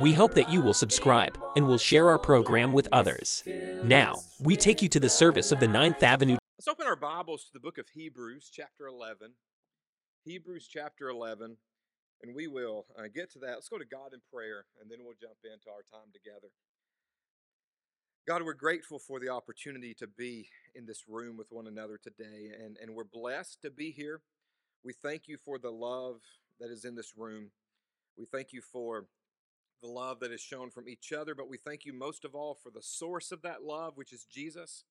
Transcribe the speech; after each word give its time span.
We 0.00 0.12
hope 0.12 0.34
that 0.34 0.50
you 0.50 0.60
will 0.60 0.74
subscribe 0.74 1.38
and 1.56 1.66
will 1.66 1.78
share 1.78 2.08
our 2.08 2.18
program 2.18 2.72
with 2.72 2.88
others. 2.90 3.44
Now, 3.84 4.16
we 4.40 4.56
take 4.56 4.82
you 4.82 4.88
to 4.88 4.98
the 4.98 5.08
service 5.08 5.52
of 5.52 5.60
the 5.60 5.68
Ninth 5.68 6.02
Avenue 6.02 6.36
Let's 6.58 6.68
open 6.68 6.86
our 6.86 6.96
Bibles 6.96 7.44
to 7.44 7.52
the 7.52 7.60
book 7.60 7.78
of 7.78 7.88
Hebrews, 7.90 8.50
chapter 8.50 8.86
11. 8.86 9.32
Hebrews, 10.24 10.66
chapter 10.66 11.10
11. 11.10 11.58
And 12.22 12.34
we 12.34 12.46
will 12.46 12.86
uh, 12.98 13.02
get 13.14 13.30
to 13.32 13.38
that. 13.40 13.54
Let's 13.54 13.68
go 13.68 13.76
to 13.76 13.84
God 13.84 14.14
in 14.14 14.20
prayer, 14.32 14.64
and 14.80 14.90
then 14.90 15.00
we'll 15.02 15.14
jump 15.20 15.36
into 15.44 15.68
our 15.68 15.82
time 15.92 16.10
together. 16.12 16.48
God, 18.26 18.42
we're 18.42 18.54
grateful 18.54 18.98
for 18.98 19.20
the 19.20 19.28
opportunity 19.28 19.94
to 19.94 20.06
be 20.06 20.48
in 20.74 20.86
this 20.86 21.04
room 21.06 21.36
with 21.36 21.48
one 21.50 21.66
another 21.66 21.98
today, 22.02 22.52
and, 22.58 22.78
and 22.80 22.94
we're 22.94 23.04
blessed 23.04 23.60
to 23.62 23.70
be 23.70 23.90
here. 23.90 24.22
We 24.82 24.94
thank 24.94 25.28
you 25.28 25.36
for 25.44 25.58
the 25.58 25.72
love 25.72 26.20
that 26.60 26.70
is 26.70 26.84
in 26.84 26.94
this 26.94 27.12
room. 27.16 27.50
We 28.16 28.24
thank 28.24 28.52
you 28.52 28.62
for 28.62 29.04
the 29.84 29.90
love 29.90 30.18
that 30.20 30.32
is 30.32 30.40
shown 30.40 30.70
from 30.70 30.88
each 30.88 31.12
other, 31.12 31.34
but 31.34 31.48
we 31.48 31.58
thank 31.58 31.84
you 31.84 31.92
most 31.92 32.24
of 32.24 32.34
all 32.34 32.54
for 32.54 32.70
the 32.70 32.82
source 32.82 33.30
of 33.30 33.42
that 33.42 33.62
love, 33.62 33.96
which 33.96 34.12
is 34.12 34.24
Jesus. 34.24 34.84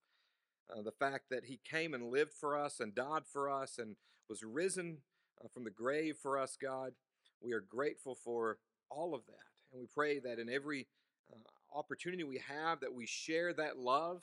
Uh, 0.71 0.83
the 0.83 0.91
fact 0.91 1.25
that 1.31 1.45
he 1.45 1.59
came 1.69 1.93
and 1.95 2.11
lived 2.11 2.31
for 2.31 2.55
us 2.55 2.79
and 2.79 2.93
died 2.93 3.23
for 3.25 3.49
us 3.49 3.79
and 3.79 3.95
was 4.29 4.43
risen 4.43 4.99
uh, 5.43 5.47
from 5.51 5.63
the 5.63 5.71
grave 5.71 6.15
for 6.21 6.37
us, 6.37 6.57
God. 6.61 6.93
We 7.41 7.53
are 7.53 7.59
grateful 7.59 8.13
for 8.15 8.59
all 8.89 9.15
of 9.15 9.25
that. 9.25 9.47
And 9.71 9.81
we 9.81 9.87
pray 9.87 10.19
that 10.19 10.37
in 10.37 10.47
every 10.47 10.87
uh, 11.31 11.37
opportunity 11.77 12.23
we 12.23 12.41
have 12.47 12.79
that 12.81 12.93
we 12.93 13.07
share 13.07 13.51
that 13.53 13.79
love 13.79 14.21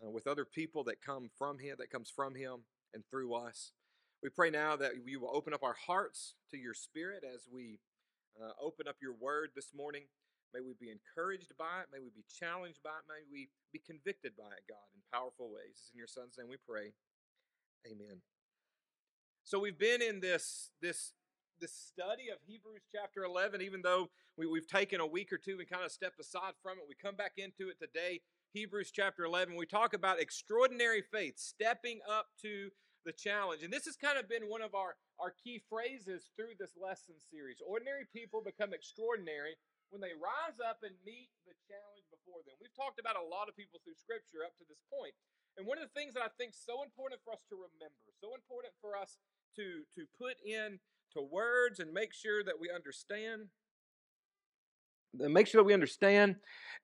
uh, 0.00 0.08
with 0.08 0.28
other 0.28 0.44
people 0.44 0.84
that 0.84 1.02
come 1.04 1.28
from 1.36 1.58
him 1.58 1.74
that 1.78 1.90
comes 1.90 2.08
from 2.08 2.36
him 2.36 2.60
and 2.94 3.02
through 3.10 3.34
us. 3.34 3.72
We 4.22 4.28
pray 4.28 4.50
now 4.50 4.76
that 4.76 4.92
you 5.04 5.20
will 5.20 5.34
open 5.34 5.52
up 5.52 5.64
our 5.64 5.76
hearts 5.86 6.34
to 6.52 6.56
your 6.56 6.74
spirit 6.74 7.24
as 7.24 7.48
we 7.52 7.80
uh, 8.42 8.52
open 8.62 8.86
up 8.88 8.96
your 9.02 9.14
word 9.14 9.50
this 9.54 9.74
morning. 9.74 10.02
May 10.54 10.60
we 10.60 10.72
be 10.80 10.90
encouraged 10.90 11.52
by 11.58 11.82
it. 11.82 11.88
May 11.92 12.00
we 12.00 12.10
be 12.14 12.24
challenged 12.28 12.80
by 12.82 12.96
it. 12.96 13.04
May 13.08 13.26
we 13.30 13.48
be 13.72 13.78
convicted 13.78 14.32
by 14.36 14.48
it, 14.56 14.64
God, 14.68 14.88
in 14.94 15.00
powerful 15.12 15.50
ways. 15.52 15.90
In 15.92 15.98
your 15.98 16.06
son's 16.06 16.38
name 16.38 16.48
we 16.48 16.56
pray. 16.56 16.92
Amen. 17.86 18.22
So 19.44 19.58
we've 19.58 19.78
been 19.78 20.02
in 20.02 20.20
this 20.20 20.70
this 20.80 21.12
this 21.60 21.72
study 21.72 22.28
of 22.30 22.38
Hebrews 22.46 22.82
chapter 22.94 23.24
11, 23.24 23.62
even 23.62 23.82
though 23.82 24.08
we, 24.36 24.46
we've 24.46 24.68
taken 24.68 25.00
a 25.00 25.06
week 25.06 25.32
or 25.32 25.38
two 25.38 25.58
and 25.58 25.68
kind 25.68 25.84
of 25.84 25.90
stepped 25.90 26.20
aside 26.20 26.52
from 26.62 26.78
it. 26.78 26.84
We 26.88 26.94
come 26.94 27.16
back 27.16 27.32
into 27.36 27.68
it 27.68 27.78
today, 27.80 28.20
Hebrews 28.52 28.92
chapter 28.92 29.24
11. 29.24 29.56
We 29.56 29.66
talk 29.66 29.92
about 29.92 30.20
extraordinary 30.20 31.02
faith, 31.02 31.34
stepping 31.38 31.98
up 32.08 32.26
to 32.42 32.70
the 33.04 33.12
challenge. 33.12 33.62
And 33.62 33.72
this 33.72 33.86
has 33.86 33.96
kind 33.96 34.18
of 34.18 34.28
been 34.28 34.50
one 34.50 34.62
of 34.62 34.74
our, 34.74 34.96
our 35.18 35.34
key 35.38 35.62
phrases 35.68 36.30
through 36.34 36.58
this 36.58 36.74
lesson 36.78 37.14
series. 37.18 37.62
Ordinary 37.62 38.06
people 38.10 38.42
become 38.42 38.74
extraordinary 38.74 39.54
when 39.90 40.04
they 40.04 40.12
rise 40.16 40.60
up 40.60 40.84
and 40.84 40.92
meet 41.04 41.32
the 41.48 41.56
challenge 41.64 42.04
before 42.12 42.44
them. 42.44 42.58
We've 42.60 42.74
talked 42.76 43.00
about 43.00 43.16
a 43.16 43.24
lot 43.24 43.48
of 43.48 43.56
people 43.56 43.80
through 43.80 43.96
Scripture 43.96 44.44
up 44.44 44.52
to 44.60 44.66
this 44.68 44.82
point. 44.92 45.16
And 45.56 45.66
one 45.66 45.80
of 45.80 45.88
the 45.88 45.96
things 45.96 46.14
that 46.14 46.22
I 46.22 46.30
think 46.36 46.54
so 46.54 46.84
important 46.84 47.24
for 47.24 47.32
us 47.32 47.42
to 47.50 47.56
remember, 47.56 47.98
so 48.20 48.36
important 48.36 48.74
for 48.78 48.94
us 48.94 49.18
to, 49.56 49.82
to 49.96 50.06
put 50.20 50.36
in 50.44 50.78
to 51.16 51.22
words 51.22 51.80
and 51.80 51.92
make 51.92 52.12
sure 52.14 52.44
that 52.44 52.60
we 52.60 52.70
understand, 52.70 53.48
make 55.14 55.46
sure 55.46 55.60
that 55.60 55.66
we 55.66 55.74
understand 55.74 56.36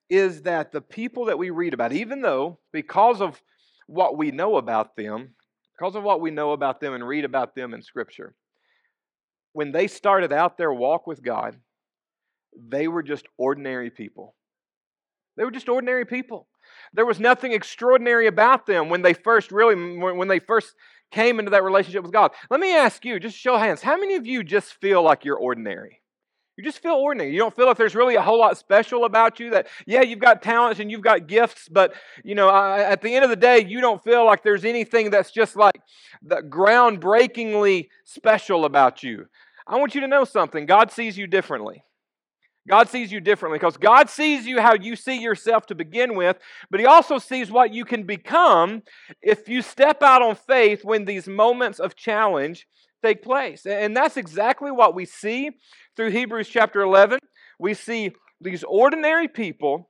is 0.09 0.41
that 0.43 0.71
the 0.71 0.81
people 0.81 1.25
that 1.25 1.37
we 1.37 1.49
read 1.49 1.73
about, 1.73 1.93
even 1.93 2.21
though 2.21 2.59
because 2.73 3.21
of 3.21 3.41
what 3.87 4.17
we 4.17 4.31
know 4.31 4.57
about 4.57 4.95
them, 4.95 5.35
because 5.77 5.95
of 5.95 6.03
what 6.03 6.21
we 6.21 6.31
know 6.31 6.51
about 6.51 6.79
them 6.79 6.93
and 6.93 7.07
read 7.07 7.25
about 7.25 7.55
them 7.55 7.73
in 7.73 7.81
Scripture, 7.81 8.35
when 9.53 9.71
they 9.71 9.87
started 9.87 10.31
out 10.31 10.57
their 10.57 10.73
walk 10.73 11.07
with 11.07 11.23
God, 11.23 11.57
they 12.57 12.87
were 12.87 13.03
just 13.03 13.25
ordinary 13.37 13.89
people. 13.89 14.35
They 15.37 15.43
were 15.43 15.51
just 15.51 15.69
ordinary 15.69 16.05
people. 16.05 16.47
There 16.93 17.05
was 17.05 17.19
nothing 17.19 17.51
extraordinary 17.51 18.27
about 18.27 18.65
them 18.65 18.89
when 18.89 19.01
they 19.01 19.13
first 19.13 19.51
really 19.51 19.75
when 19.99 20.27
they 20.27 20.39
first 20.39 20.73
came 21.11 21.39
into 21.39 21.51
that 21.51 21.63
relationship 21.63 22.03
with 22.03 22.13
God. 22.13 22.31
Let 22.49 22.59
me 22.59 22.75
ask 22.75 23.03
you, 23.05 23.19
just 23.19 23.37
show 23.37 23.57
hands, 23.57 23.81
how 23.81 23.97
many 23.97 24.15
of 24.15 24.25
you 24.25 24.43
just 24.43 24.73
feel 24.81 25.03
like 25.03 25.25
you're 25.25 25.37
ordinary? 25.37 26.01
You 26.57 26.63
just 26.63 26.81
feel 26.81 26.93
ordinary. 26.93 27.31
You 27.31 27.39
don't 27.39 27.55
feel 27.55 27.65
like 27.65 27.75
there's 27.75 27.95
really 27.95 28.15
a 28.15 28.21
whole 28.21 28.39
lot 28.39 28.57
special 28.57 29.03
about 29.03 29.39
you. 29.41 29.49
That, 29.49 29.67
yeah, 29.85 30.01
you've 30.01 30.19
got 30.19 30.41
talents 30.41 30.79
and 30.79 30.89
you've 30.89 31.01
got 31.01 31.27
gifts, 31.27 31.67
but, 31.67 31.93
you 32.23 32.33
know, 32.33 32.49
at 32.49 33.01
the 33.01 33.13
end 33.13 33.25
of 33.25 33.29
the 33.29 33.35
day, 33.35 33.65
you 33.65 33.81
don't 33.81 34.01
feel 34.03 34.25
like 34.25 34.41
there's 34.41 34.63
anything 34.63 35.09
that's 35.09 35.31
just 35.31 35.57
like 35.57 35.81
the 36.21 36.37
groundbreakingly 36.37 37.89
special 38.05 38.63
about 38.63 39.03
you. 39.03 39.25
I 39.67 39.77
want 39.77 39.95
you 39.95 40.01
to 40.01 40.07
know 40.07 40.23
something 40.23 40.65
God 40.65 40.91
sees 40.91 41.17
you 41.17 41.27
differently. 41.27 41.83
God 42.67 42.89
sees 42.89 43.11
you 43.11 43.19
differently 43.19 43.59
because 43.59 43.77
God 43.77 44.09
sees 44.09 44.47
you 44.47 44.59
how 44.59 44.73
you 44.73 44.95
see 44.95 45.19
yourself 45.21 45.67
to 45.67 45.75
begin 45.75 46.15
with, 46.15 46.37
but 46.71 46.79
He 46.79 46.85
also 46.85 47.19
sees 47.19 47.51
what 47.51 47.73
you 47.73 47.85
can 47.85 48.03
become 48.03 48.81
if 49.21 49.47
you 49.47 49.61
step 49.61 50.01
out 50.01 50.21
on 50.21 50.35
faith 50.35 50.83
when 50.83 51.05
these 51.05 51.27
moments 51.27 51.79
of 51.79 51.95
challenge 51.95 52.65
take 53.05 53.21
place. 53.21 53.65
And 53.65 53.95
that's 53.95 54.17
exactly 54.17 54.71
what 54.71 54.95
we 54.95 55.05
see 55.05 55.51
through 55.95 56.11
Hebrews 56.11 56.49
chapter 56.49 56.81
11. 56.81 57.19
We 57.59 57.73
see 57.73 58.11
these 58.41 58.63
ordinary 58.63 59.27
people, 59.27 59.89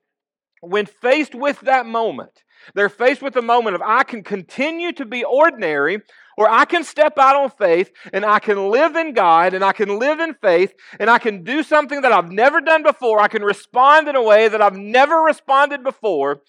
when 0.61 0.85
faced 0.85 1.35
with 1.35 1.59
that 1.61 1.85
moment, 1.85 2.43
they're 2.73 2.89
faced 2.89 3.21
with 3.21 3.33
the 3.33 3.41
moment 3.41 3.75
of, 3.75 3.81
I 3.81 4.03
can 4.03 4.23
continue 4.23 4.91
to 4.93 5.05
be 5.05 5.23
ordinary 5.23 6.01
or 6.37 6.49
I 6.49 6.65
can 6.65 6.83
step 6.83 7.17
out 7.17 7.35
on 7.35 7.49
faith 7.49 7.91
and 8.11 8.25
I 8.25 8.39
can 8.39 8.69
live 8.69 8.95
in 8.95 9.13
God 9.13 9.53
and 9.53 9.63
I 9.63 9.71
can 9.71 9.99
live 9.99 10.19
in 10.19 10.33
faith 10.33 10.73
and 10.99 11.09
I 11.09 11.19
can 11.19 11.43
do 11.43 11.63
something 11.63 12.01
that 12.01 12.11
I've 12.11 12.31
never 12.31 12.61
done 12.61 12.83
before. 12.83 13.19
I 13.19 13.27
can 13.27 13.43
respond 13.43 14.07
in 14.07 14.15
a 14.15 14.23
way 14.23 14.47
that 14.47 14.61
I've 14.61 14.77
never 14.77 15.17
responded 15.21 15.83
before, 15.83 16.41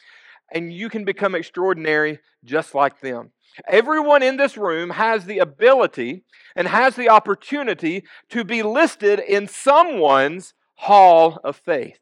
and 0.52 0.72
you 0.72 0.88
can 0.88 1.04
become 1.04 1.34
extraordinary 1.34 2.20
just 2.44 2.74
like 2.74 3.00
them. 3.00 3.32
Everyone 3.66 4.22
in 4.22 4.36
this 4.36 4.56
room 4.56 4.90
has 4.90 5.24
the 5.24 5.38
ability 5.38 6.24
and 6.54 6.68
has 6.68 6.96
the 6.96 7.08
opportunity 7.08 8.04
to 8.30 8.44
be 8.44 8.62
listed 8.62 9.20
in 9.20 9.48
someone's 9.48 10.54
hall 10.74 11.40
of 11.42 11.56
faith. 11.56 11.98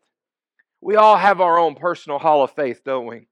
We 0.81 0.97
all 0.97 1.17
have 1.17 1.41
our 1.41 1.59
own 1.59 1.75
personal 1.75 2.19
hall 2.19 2.43
of 2.43 2.51
faith, 2.53 2.83
don't 2.85 3.07
we? 3.07 3.29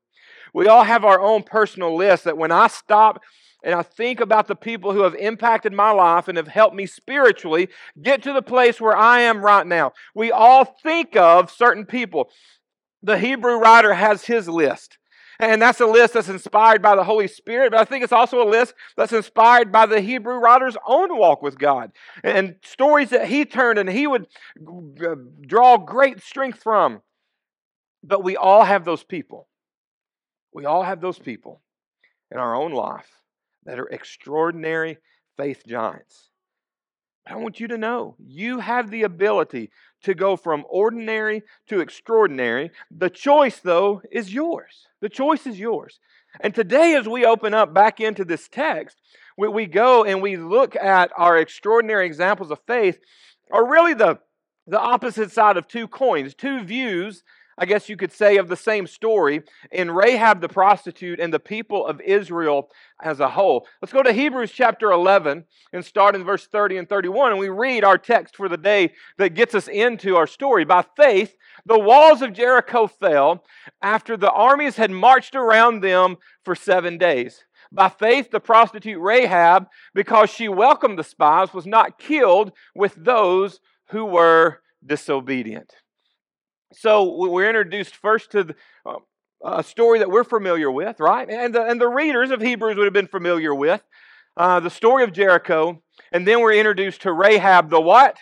We 0.54 0.68
all 0.68 0.84
have 0.84 1.04
our 1.04 1.20
own 1.20 1.42
personal 1.42 1.96
list 1.96 2.24
that 2.24 2.38
when 2.38 2.52
I 2.52 2.68
stop 2.68 3.20
and 3.64 3.74
I 3.74 3.82
think 3.82 4.20
about 4.20 4.48
the 4.48 4.56
people 4.56 4.92
who 4.92 5.02
have 5.02 5.14
impacted 5.14 5.72
my 5.72 5.90
life 5.90 6.28
and 6.28 6.36
have 6.36 6.48
helped 6.48 6.74
me 6.74 6.86
spiritually 6.86 7.68
get 8.00 8.22
to 8.24 8.32
the 8.32 8.42
place 8.42 8.80
where 8.80 8.96
I 8.96 9.20
am 9.20 9.44
right 9.44 9.66
now. 9.66 9.92
We 10.14 10.32
all 10.32 10.64
think 10.64 11.16
of 11.16 11.50
certain 11.50 11.86
people. 11.86 12.30
The 13.02 13.18
Hebrew 13.18 13.56
writer 13.56 13.94
has 13.94 14.24
his 14.24 14.48
list. 14.48 14.98
And 15.42 15.60
that's 15.60 15.80
a 15.80 15.86
list 15.86 16.14
that's 16.14 16.28
inspired 16.28 16.82
by 16.82 16.94
the 16.94 17.02
Holy 17.02 17.26
Spirit, 17.26 17.72
but 17.72 17.80
I 17.80 17.84
think 17.84 18.04
it's 18.04 18.12
also 18.12 18.46
a 18.46 18.48
list 18.48 18.74
that's 18.96 19.12
inspired 19.12 19.72
by 19.72 19.86
the 19.86 20.00
Hebrew 20.00 20.36
writer's 20.36 20.76
own 20.86 21.18
walk 21.18 21.42
with 21.42 21.58
God 21.58 21.90
and 22.22 22.54
stories 22.62 23.10
that 23.10 23.26
he 23.26 23.44
turned 23.44 23.76
and 23.80 23.90
he 23.90 24.06
would 24.06 24.28
uh, 25.04 25.16
draw 25.44 25.78
great 25.78 26.22
strength 26.22 26.62
from. 26.62 27.02
But 28.04 28.22
we 28.22 28.36
all 28.36 28.62
have 28.62 28.84
those 28.84 29.02
people. 29.02 29.48
We 30.54 30.64
all 30.64 30.84
have 30.84 31.00
those 31.00 31.18
people 31.18 31.60
in 32.30 32.38
our 32.38 32.54
own 32.54 32.70
life 32.70 33.10
that 33.64 33.80
are 33.80 33.88
extraordinary 33.88 34.98
faith 35.36 35.64
giants. 35.66 36.30
I 37.26 37.34
want 37.34 37.58
you 37.58 37.66
to 37.66 37.78
know 37.78 38.14
you 38.24 38.60
have 38.60 38.92
the 38.92 39.02
ability 39.02 39.70
to 40.02 40.14
go 40.14 40.36
from 40.36 40.64
ordinary 40.68 41.42
to 41.68 41.80
extraordinary. 41.80 42.70
The 42.90 43.10
choice, 43.10 43.58
though, 43.58 44.02
is 44.10 44.32
yours. 44.32 44.86
The 45.00 45.08
choice 45.08 45.46
is 45.46 45.58
yours. 45.58 45.98
And 46.40 46.54
today, 46.54 46.94
as 46.94 47.08
we 47.08 47.24
open 47.24 47.54
up 47.54 47.74
back 47.74 48.00
into 48.00 48.24
this 48.24 48.48
text, 48.48 48.96
we, 49.36 49.48
we 49.48 49.66
go 49.66 50.04
and 50.04 50.22
we 50.22 50.36
look 50.36 50.76
at 50.76 51.10
our 51.16 51.38
extraordinary 51.38 52.06
examples 52.06 52.50
of 52.50 52.58
faith, 52.66 52.98
are 53.50 53.68
really 53.68 53.94
the, 53.94 54.18
the 54.66 54.80
opposite 54.80 55.30
side 55.30 55.56
of 55.56 55.68
two 55.68 55.88
coins, 55.88 56.34
two 56.34 56.62
views 56.64 57.22
I 57.58 57.66
guess 57.66 57.88
you 57.88 57.96
could 57.96 58.12
say, 58.12 58.38
of 58.38 58.48
the 58.48 58.56
same 58.56 58.86
story 58.86 59.42
in 59.70 59.90
Rahab 59.90 60.40
the 60.40 60.48
prostitute 60.48 61.20
and 61.20 61.32
the 61.32 61.40
people 61.40 61.86
of 61.86 62.00
Israel 62.00 62.70
as 63.02 63.20
a 63.20 63.28
whole. 63.28 63.66
Let's 63.80 63.92
go 63.92 64.02
to 64.02 64.12
Hebrews 64.12 64.52
chapter 64.52 64.90
11 64.90 65.44
and 65.72 65.84
start 65.84 66.14
in 66.14 66.24
verse 66.24 66.46
30 66.46 66.78
and 66.78 66.88
31. 66.88 67.32
And 67.32 67.40
we 67.40 67.48
read 67.48 67.84
our 67.84 67.98
text 67.98 68.36
for 68.36 68.48
the 68.48 68.56
day 68.56 68.92
that 69.18 69.34
gets 69.34 69.54
us 69.54 69.68
into 69.68 70.16
our 70.16 70.26
story. 70.26 70.64
By 70.64 70.84
faith, 70.96 71.36
the 71.66 71.78
walls 71.78 72.22
of 72.22 72.32
Jericho 72.32 72.86
fell 72.86 73.44
after 73.82 74.16
the 74.16 74.30
armies 74.30 74.76
had 74.76 74.90
marched 74.90 75.34
around 75.34 75.80
them 75.80 76.16
for 76.44 76.54
seven 76.54 76.98
days. 76.98 77.44
By 77.70 77.88
faith, 77.88 78.30
the 78.30 78.40
prostitute 78.40 79.00
Rahab, 79.00 79.66
because 79.94 80.28
she 80.28 80.48
welcomed 80.48 80.98
the 80.98 81.04
spies, 81.04 81.54
was 81.54 81.66
not 81.66 81.98
killed 81.98 82.52
with 82.74 82.94
those 82.96 83.60
who 83.90 84.04
were 84.04 84.60
disobedient. 84.84 85.72
So 86.72 87.28
we're 87.28 87.48
introduced 87.48 87.96
first 87.96 88.32
to 88.32 88.44
the, 88.44 88.54
uh, 88.86 88.96
a 89.44 89.62
story 89.62 89.98
that 89.98 90.10
we're 90.10 90.24
familiar 90.24 90.70
with, 90.70 91.00
right? 91.00 91.28
And 91.28 91.54
the, 91.54 91.64
and 91.64 91.80
the 91.80 91.88
readers 91.88 92.30
of 92.30 92.40
Hebrews 92.40 92.76
would 92.76 92.84
have 92.84 92.92
been 92.92 93.08
familiar 93.08 93.54
with 93.54 93.82
uh, 94.36 94.60
the 94.60 94.70
story 94.70 95.04
of 95.04 95.12
Jericho. 95.12 95.82
And 96.12 96.26
then 96.26 96.40
we're 96.40 96.54
introduced 96.54 97.02
to 97.02 97.12
Rahab, 97.12 97.70
the 97.70 97.80
what? 97.80 98.18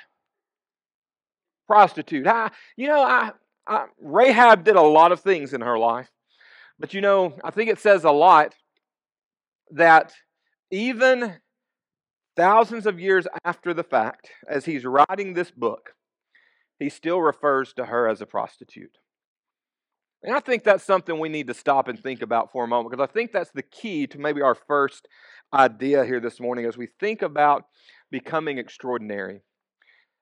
Prostitute. 1.66 2.26
I, 2.26 2.50
you 2.76 2.88
know, 2.88 3.02
I, 3.02 3.30
I, 3.66 3.86
Rahab 4.00 4.64
did 4.64 4.76
a 4.76 4.82
lot 4.82 5.12
of 5.12 5.20
things 5.20 5.52
in 5.52 5.60
her 5.60 5.78
life. 5.78 6.10
But 6.78 6.94
you 6.94 7.00
know, 7.00 7.34
I 7.44 7.50
think 7.50 7.70
it 7.70 7.78
says 7.78 8.04
a 8.04 8.10
lot 8.10 8.54
that 9.70 10.12
even 10.70 11.36
thousands 12.36 12.86
of 12.86 12.98
years 12.98 13.26
after 13.44 13.74
the 13.74 13.84
fact, 13.84 14.30
as 14.48 14.64
he's 14.64 14.84
writing 14.84 15.34
this 15.34 15.50
book, 15.50 15.94
he 16.80 16.88
still 16.88 17.20
refers 17.20 17.72
to 17.74 17.84
her 17.84 18.08
as 18.08 18.20
a 18.20 18.26
prostitute. 18.26 18.98
And 20.22 20.34
I 20.34 20.40
think 20.40 20.64
that's 20.64 20.84
something 20.84 21.18
we 21.18 21.28
need 21.28 21.46
to 21.46 21.54
stop 21.54 21.88
and 21.88 21.98
think 21.98 22.22
about 22.22 22.50
for 22.52 22.64
a 22.64 22.68
moment 22.68 22.90
because 22.90 23.08
I 23.08 23.12
think 23.12 23.32
that's 23.32 23.52
the 23.52 23.62
key 23.62 24.06
to 24.08 24.18
maybe 24.18 24.42
our 24.42 24.54
first 24.54 25.06
idea 25.52 26.04
here 26.04 26.20
this 26.20 26.40
morning 26.40 26.66
as 26.66 26.76
we 26.76 26.88
think 26.98 27.22
about 27.22 27.64
becoming 28.10 28.58
extraordinary. 28.58 29.42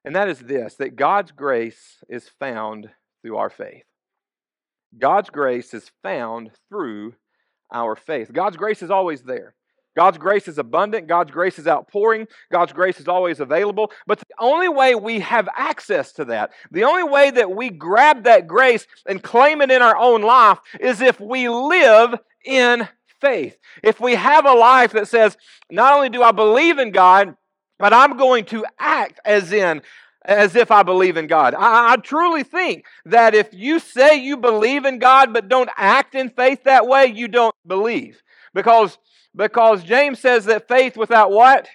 And 0.05 0.15
that 0.15 0.29
is 0.29 0.41
this 0.41 0.77
that 0.77 0.97
God's 0.97 1.33
grace 1.33 1.99
is 2.09 2.29
found 2.39 2.91
through 3.23 3.37
our 3.37 3.51
faith. 3.51 3.85
God's 4.97 5.31
grace 5.31 5.75
is 5.75 5.91
found 6.03 6.51
through 6.69 7.15
our 7.73 7.97
faith. 7.97 8.33
God's 8.33 8.57
grace 8.57 8.83
is 8.83 8.91
always 8.91 9.23
there. 9.23 9.55
God's 9.99 10.19
grace 10.19 10.47
is 10.47 10.59
abundant. 10.59 11.09
God's 11.09 11.33
grace 11.33 11.59
is 11.59 11.67
outpouring. 11.67 12.29
God's 12.53 12.73
grace 12.73 13.01
is 13.01 13.09
always 13.09 13.41
available. 13.41 13.91
But 14.07 14.21
the 14.21 14.27
only 14.39 14.69
way 14.69 14.95
we 14.95 15.19
have 15.19 15.49
access 15.57 16.13
to 16.13 16.25
that, 16.27 16.53
the 16.71 16.85
only 16.85 17.03
way 17.03 17.33
that 17.33 17.51
we 17.51 17.69
grab 17.69 18.23
that 18.23 18.47
grace 18.47 18.87
and 19.07 19.21
claim 19.21 19.61
it 19.61 19.73
in 19.73 19.83
our 19.83 19.97
own 19.97 20.23
life 20.23 20.61
is 20.79 21.01
if 21.01 21.19
we 21.19 21.49
live 21.49 22.15
in 22.45 22.87
faith. 23.21 23.59
If 23.83 23.99
we 23.99 24.15
have 24.15 24.47
a 24.47 24.53
life 24.53 24.93
that 24.93 25.09
says, 25.09 25.37
not 25.69 25.95
only 25.95 26.11
do 26.11 26.23
I 26.23 26.31
believe 26.31 26.79
in 26.79 26.93
God, 26.93 27.37
but 27.81 27.93
I'm 27.93 28.17
going 28.17 28.45
to 28.45 28.65
act 28.79 29.19
as 29.25 29.53
in 29.53 29.83
as 30.25 30.55
if 30.55 30.71
I 30.71 30.85
believe 30.85 31.17
in 31.17 31.27
God. 31.27 31.55
I, 31.55 31.95
I, 31.95 31.97
truly 31.97 32.45
think 32.45 32.85
that 33.07 33.35
if 33.35 33.53
you 33.53 33.81
say 33.81 34.15
you 34.15 34.37
believe 34.37 34.85
in 34.85 35.01
God 35.01 35.33
but 35.33 35.49
don't 35.49 35.71
act 35.77 36.15
in 36.15 36.31
faith 36.31 36.63
that 36.65 36.87
way, 36.87 37.07
you 37.07 37.27
don't 37.27 37.55
believe. 37.67 38.23
Because 38.55 38.97
because 39.35 39.85
James 39.85 40.19
says 40.19 40.45
that 40.47 40.69
faith 40.69 40.97
without 40.97 41.31
what? 41.31 41.69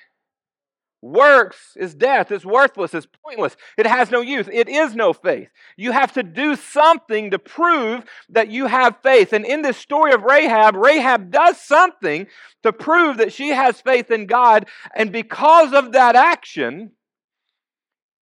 Works 1.02 1.76
is 1.76 1.94
death. 1.94 2.32
It's 2.32 2.46
worthless. 2.46 2.94
It's 2.94 3.08
pointless. 3.26 3.58
It 3.78 3.86
has 3.86 4.10
no 4.10 4.22
use. 4.22 4.48
It 4.52 4.70
is 4.70 4.96
no 4.96 5.12
faith. 5.12 5.50
You 5.76 5.92
have 5.92 6.14
to 6.14 6.24
do 6.24 6.56
something 6.56 7.32
to 7.32 7.40
prove 7.40 8.06
that 8.30 8.48
you 8.48 8.68
have 8.68 9.02
faith. 9.04 9.34
And 9.34 9.46
in 9.46 9.64
this 9.64 9.76
story 9.76 10.14
of 10.14 10.24
Rahab, 10.24 10.76
Rahab 10.76 11.30
does 11.30 11.60
something 11.60 12.28
to 12.64 12.72
prove 12.72 13.18
that 13.18 13.34
she 13.34 13.50
has 13.50 13.82
faith 13.82 14.12
in 14.12 14.28
God. 14.28 14.66
And 14.96 15.12
because 15.12 15.74
of 15.74 15.92
that 15.92 16.16
action, 16.16 16.92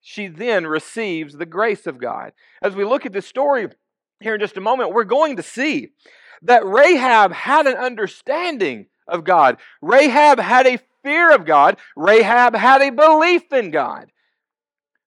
she 0.01 0.28
then 0.28 0.66
receives 0.66 1.36
the 1.36 1.45
grace 1.45 1.86
of 1.86 2.00
God. 2.00 2.33
As 2.63 2.75
we 2.75 2.83
look 2.83 3.06
at 3.06 3.13
this 3.13 3.28
story 3.28 3.68
here 4.19 4.33
in 4.33 4.42
just 4.42 4.57
a 4.57 4.62
moment, 4.62 4.92
we're 4.92 5.04
going 5.04 5.36
to 5.36 5.44
see 5.44 5.89
that 6.42 6.66
Rahab 6.66 7.31
had 7.31 7.68
an 7.68 7.75
understanding 7.75 8.88
of 9.07 9.24
God. 9.24 9.57
Rahab 9.81 10.39
had 10.39 10.68
a 10.68 10.80
fear 11.03 11.33
of 11.33 11.45
God. 11.45 11.77
Rahab 11.95 12.56
had 12.56 12.81
a 12.81 12.92
belief 12.92 13.51
in 13.51 13.71
God. 13.71 14.12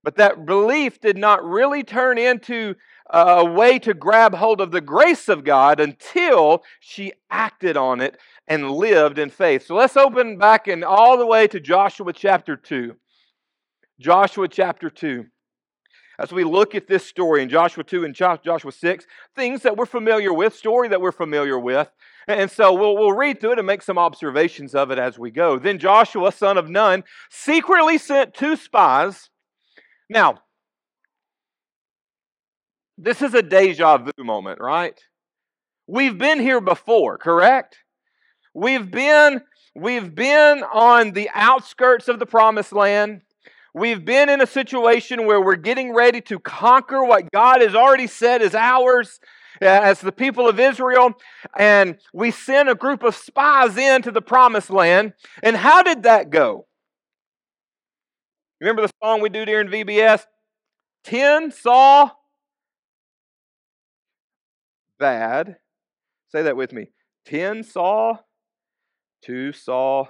But 0.03 0.17
that 0.17 0.45
belief 0.45 1.01
did 1.01 1.17
not 1.17 1.45
really 1.45 1.83
turn 1.83 2.19
into 2.19 2.75
a 3.09 3.45
way 3.45 3.79
to 3.79 3.95
grab 3.95 4.35
hold 4.35 4.61
of 4.61 4.71
the 4.71 4.81
grace 4.81 5.29
of 5.29 5.45
God 5.45 5.81
until 5.81 6.63
she 6.81 7.13
acted 7.31 7.77
on 7.77 8.01
it 8.01 8.19
and 8.47 8.71
lived 8.71 9.19
in 9.19 9.31
faith. 9.31 9.67
So 9.67 9.75
let's 9.75 9.97
open 9.97 10.37
back 10.37 10.69
and 10.69 10.85
all 10.85 11.17
the 11.17 11.27
way 11.27 11.47
to 11.49 11.61
Joshua 11.61 12.13
chapter 12.13 12.57
2. 12.57 12.97
Joshua 14.01 14.49
chapter 14.49 14.91
2. 14.91 15.27
As 16.19 16.33
we 16.33 16.45
look 16.45 16.75
at 16.75 16.87
this 16.87 17.07
story 17.07 17.43
in 17.43 17.49
Joshua 17.49 17.83
2 17.83 18.05
and 18.05 18.15
Joshua 18.15 18.73
6, 18.73 19.07
things 19.35 19.63
that 19.63 19.77
we're 19.77 19.87
familiar 19.87 20.33
with, 20.33 20.55
story 20.55 20.89
that 20.89 21.01
we're 21.01 21.13
familiar 21.13 21.59
with, 21.59 21.91
and 22.27 22.51
so 22.51 22.73
we'll, 22.73 22.97
we'll 22.97 23.13
read 23.13 23.41
through 23.41 23.53
it 23.53 23.59
and 23.59 23.67
make 23.67 23.83
some 23.83 23.99
observations 23.99 24.75
of 24.75 24.91
it 24.91 24.99
as 24.99 25.19
we 25.19 25.31
go. 25.31 25.59
Then 25.59 25.79
Joshua, 25.79 26.33
son 26.33 26.59
of 26.59 26.69
Nun, 26.69 27.05
secretly 27.31 27.99
sent 27.99 28.35
two 28.35 28.57
spies. 28.57 29.31
Now, 30.09 30.39
this 32.97 33.23
is 33.23 33.35
a 33.35 33.43
deja 33.43 33.99
vu 33.99 34.13
moment, 34.19 34.61
right? 34.61 34.99
We've 35.87 36.17
been 36.17 36.41
here 36.41 36.61
before, 36.61 37.19
correct? 37.19 37.77
We've 38.55 38.91
been 38.91 39.43
we've 39.75 40.15
been 40.15 40.63
on 40.73 41.11
the 41.11 41.29
outskirts 41.35 42.09
of 42.09 42.19
the 42.19 42.27
promised 42.27 42.73
land. 42.73 43.23
We've 43.75 44.05
been 44.05 44.29
in 44.29 44.41
a 44.41 44.47
situation 44.47 45.27
where 45.27 45.41
we're 45.41 45.57
getting 45.57 45.93
ready 45.93 46.21
to 46.23 46.39
conquer 46.39 47.05
what 47.05 47.33
God 47.33 47.61
has 47.61 47.75
already 47.75 48.07
said 48.07 48.41
is 48.41 48.55
ours 48.55 49.19
Uh, 49.63 49.67
as 49.67 50.01
the 50.01 50.13
people 50.13 50.49
of 50.49 50.59
Israel, 50.59 51.13
and 51.57 51.99
we 52.13 52.31
sent 52.31 52.69
a 52.69 52.75
group 52.75 53.03
of 53.05 53.15
spies 53.15 53.77
into 53.77 54.11
the 54.11 54.21
promised 54.21 54.71
land. 54.71 55.13
And 55.43 55.57
how 55.57 55.83
did 55.83 56.03
that 56.03 56.31
go? 56.31 56.67
Remember 58.61 58.83
the 58.83 58.91
song 59.03 59.21
we 59.21 59.29
do 59.29 59.45
during 59.45 59.69
VBS? 59.69 60.25
Ten 61.05 61.51
saw 61.53 62.11
bad. 64.99 65.57
Say 66.31 66.43
that 66.43 66.57
with 66.57 66.73
me. 66.73 66.89
Ten 67.27 67.63
saw, 67.63 68.19
two 69.23 69.53
saw 69.53 70.07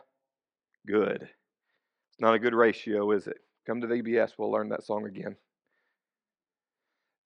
good. 0.87 1.23
It's 1.23 2.21
not 2.21 2.35
a 2.35 2.39
good 2.39 2.55
ratio, 2.55 3.11
is 3.11 3.27
it? 3.27 3.39
Come 3.67 3.81
to 3.81 3.87
VBS, 3.87 4.33
we'll 4.39 4.51
learn 4.51 4.69
that 4.69 4.85
song 4.85 5.07
again. 5.07 5.37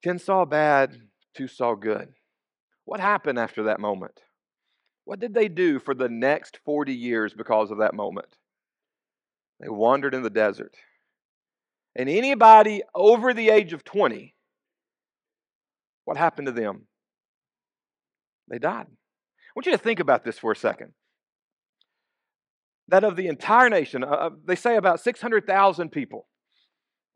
Ten 0.03 0.19
saw 0.19 0.45
bad, 0.45 0.97
two 1.35 1.49
saw 1.49 1.75
good. 1.75 2.09
What 2.85 3.01
happened 3.01 3.39
after 3.39 3.65
that 3.65 3.81
moment? 3.81 4.21
What 5.05 5.21
did 5.21 5.35
they 5.35 5.49
do 5.49 5.79
for 5.79 5.95
the 5.95 6.09
next 6.09 6.59
40 6.65 6.93
years 6.93 7.35
because 7.35 7.71
of 7.71 7.79
that 7.79 7.95
moment? 7.95 8.37
They 9.61 9.69
wandered 9.69 10.15
in 10.15 10.23
the 10.23 10.31
desert. 10.31 10.75
And 11.97 12.09
anybody 12.09 12.83
over 12.95 13.35
the 13.35 13.51
age 13.51 13.73
of 13.73 13.85
20, 13.85 14.35
what 16.05 16.17
happened 16.17 16.47
to 16.47 16.53
them? 16.53 16.87
They 18.49 18.59
died. 18.59 18.87
I 18.87 19.53
want 19.55 19.67
you 19.67 19.73
to 19.73 19.79
think 19.79 20.01
about 20.01 20.25
this 20.25 20.39
for 20.39 20.53
a 20.53 20.57
second. 20.57 20.93
That 22.89 23.05
of 23.05 23.17
the 23.17 23.27
entire 23.27 23.69
nation, 23.69 24.05
uh, 24.05 24.09
uh 24.09 24.31
they 24.45 24.57
say 24.57 24.77
about 24.77 25.01
600,000 25.01 25.91
people 25.91 26.27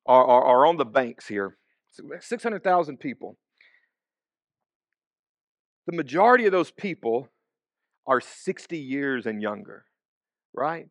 are, 0.07 0.25
are, 0.25 0.45
are 0.45 0.67
on 0.67 0.77
the 0.77 0.85
banks 0.85 1.29
here. 1.29 1.57
600,000 2.21 2.99
people. 2.99 3.39
The 5.87 5.97
majority 5.97 6.47
of 6.47 6.53
those 6.53 6.71
people 6.71 7.29
are 8.07 8.21
60 8.21 8.79
years 8.79 9.27
and 9.27 9.41
younger, 9.43 9.85
right? 10.55 10.87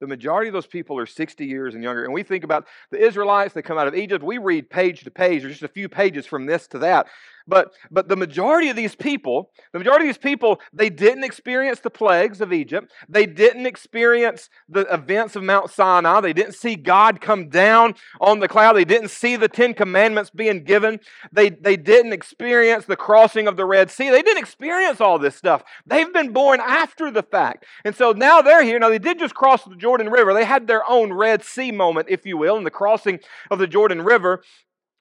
The 0.00 0.06
majority 0.06 0.48
of 0.48 0.52
those 0.52 0.66
people 0.66 0.98
are 0.98 1.06
60 1.06 1.46
years 1.46 1.74
and 1.74 1.82
younger. 1.82 2.04
And 2.04 2.12
we 2.12 2.22
think 2.22 2.44
about 2.44 2.66
the 2.90 3.04
Israelites, 3.04 3.54
they 3.54 3.62
come 3.62 3.78
out 3.78 3.88
of 3.88 3.94
Egypt. 3.94 4.22
We 4.22 4.38
read 4.38 4.68
page 4.68 5.04
to 5.04 5.10
page, 5.10 5.44
or 5.44 5.48
just 5.48 5.62
a 5.62 5.68
few 5.68 5.88
pages 5.88 6.26
from 6.26 6.46
this 6.46 6.66
to 6.68 6.78
that. 6.80 7.06
But, 7.48 7.72
but 7.90 8.08
the 8.08 8.16
majority 8.16 8.68
of 8.68 8.76
these 8.76 8.94
people, 8.96 9.50
the 9.72 9.78
majority 9.78 10.06
of 10.06 10.08
these 10.08 10.22
people, 10.22 10.60
they 10.72 10.90
didn't 10.90 11.24
experience 11.24 11.80
the 11.80 11.90
plagues 11.90 12.40
of 12.40 12.52
Egypt. 12.52 12.92
They 13.08 13.26
didn't 13.26 13.66
experience 13.66 14.50
the 14.68 14.80
events 14.92 15.36
of 15.36 15.44
Mount 15.44 15.70
Sinai. 15.70 16.20
They 16.20 16.32
didn't 16.32 16.54
see 16.54 16.74
God 16.74 17.20
come 17.20 17.48
down 17.48 17.94
on 18.20 18.40
the 18.40 18.48
cloud. 18.48 18.74
They 18.74 18.84
didn't 18.84 19.10
see 19.10 19.36
the 19.36 19.48
Ten 19.48 19.74
Commandments 19.74 20.30
being 20.30 20.64
given. 20.64 20.98
They, 21.32 21.50
they 21.50 21.76
didn't 21.76 22.12
experience 22.12 22.84
the 22.84 22.96
crossing 22.96 23.46
of 23.46 23.56
the 23.56 23.64
Red 23.64 23.90
Sea. 23.90 24.10
They 24.10 24.22
didn't 24.22 24.42
experience 24.42 25.00
all 25.00 25.18
this 25.18 25.36
stuff. 25.36 25.62
They've 25.86 26.12
been 26.12 26.32
born 26.32 26.60
after 26.60 27.10
the 27.10 27.22
fact. 27.22 27.64
And 27.84 27.94
so 27.94 28.12
now 28.12 28.42
they're 28.42 28.64
here. 28.64 28.78
Now, 28.78 28.88
they 28.88 28.98
did 28.98 29.18
just 29.18 29.34
cross 29.34 29.64
the 29.64 29.76
Jordan 29.76 30.10
River. 30.10 30.34
They 30.34 30.44
had 30.44 30.66
their 30.66 30.88
own 30.88 31.12
Red 31.12 31.44
Sea 31.44 31.70
moment, 31.70 32.08
if 32.10 32.26
you 32.26 32.36
will, 32.36 32.56
in 32.56 32.64
the 32.64 32.70
crossing 32.70 33.20
of 33.50 33.58
the 33.58 33.66
Jordan 33.66 34.02
River. 34.02 34.42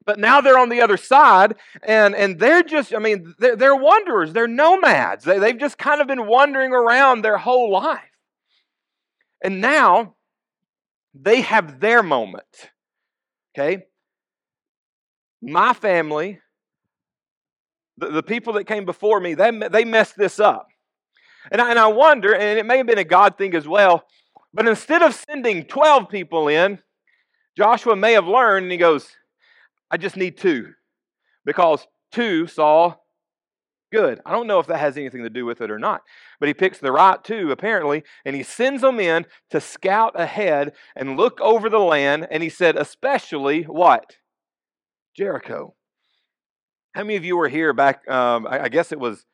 But 0.05 0.19
now 0.19 0.39
they're 0.39 0.59
on 0.59 0.69
the 0.69 0.81
other 0.81 0.97
side, 0.97 1.55
and, 1.81 2.15
and 2.15 2.39
they're 2.39 2.61
just, 2.61 2.93
I 2.93 2.99
mean, 2.99 3.33
they're, 3.39 3.55
they're 3.55 3.75
wanderers, 3.75 4.33
they're 4.33 4.47
nomads. 4.47 5.25
They, 5.25 5.39
they've 5.39 5.57
just 5.57 5.77
kind 5.77 5.99
of 5.99 6.07
been 6.07 6.27
wandering 6.27 6.73
around 6.73 7.21
their 7.21 7.37
whole 7.37 7.71
life. 7.71 8.01
And 9.43 9.61
now 9.61 10.15
they 11.13 11.41
have 11.41 11.79
their 11.79 12.03
moment. 12.03 12.45
Okay? 13.57 13.85
My 15.41 15.73
family, 15.73 16.39
the, 17.97 18.11
the 18.11 18.23
people 18.23 18.53
that 18.53 18.65
came 18.65 18.85
before 18.85 19.19
me, 19.19 19.33
they, 19.33 19.51
they 19.71 19.85
messed 19.85 20.17
this 20.17 20.39
up. 20.39 20.67
And 21.51 21.61
I, 21.61 21.69
and 21.71 21.79
I 21.79 21.87
wonder, 21.87 22.33
and 22.33 22.59
it 22.59 22.65
may 22.65 22.77
have 22.77 22.87
been 22.87 22.97
a 22.97 23.03
God 23.03 23.37
thing 23.37 23.55
as 23.55 23.67
well, 23.67 24.05
but 24.53 24.67
instead 24.67 25.01
of 25.01 25.13
sending 25.13 25.65
12 25.65 26.09
people 26.09 26.47
in, 26.47 26.79
Joshua 27.57 27.95
may 27.95 28.13
have 28.13 28.27
learned, 28.27 28.63
and 28.63 28.71
he 28.71 28.77
goes, 28.77 29.07
I 29.95 29.97
just 29.97 30.17
need 30.17 30.35
two. 30.35 30.73
Because 31.45 31.87
two 32.11 32.47
saw 32.47 32.95
good. 33.93 34.19
I 34.25 34.33
don't 34.33 34.45
know 34.45 34.59
if 34.59 34.67
that 34.67 34.79
has 34.79 34.97
anything 34.97 35.23
to 35.23 35.29
do 35.29 35.45
with 35.45 35.61
it 35.61 35.71
or 35.71 35.79
not. 35.79 36.01
But 36.37 36.49
he 36.49 36.53
picks 36.53 36.79
the 36.79 36.91
right 36.91 37.23
two, 37.23 37.49
apparently, 37.49 38.03
and 38.25 38.35
he 38.35 38.43
sends 38.43 38.81
them 38.81 38.99
in 38.99 39.25
to 39.51 39.61
scout 39.61 40.19
ahead 40.19 40.73
and 40.97 41.15
look 41.15 41.39
over 41.39 41.69
the 41.69 41.79
land. 41.79 42.27
And 42.29 42.43
he 42.43 42.49
said, 42.49 42.75
especially 42.75 43.63
what? 43.63 44.17
Jericho. 45.15 45.75
How 46.93 47.03
many 47.03 47.15
of 47.15 47.23
you 47.23 47.37
were 47.37 47.47
here 47.47 47.71
back? 47.71 48.05
Um, 48.09 48.47
I, 48.47 48.63
I, 48.63 48.67
guess 48.67 48.91
it 48.91 48.99
was 48.99 49.25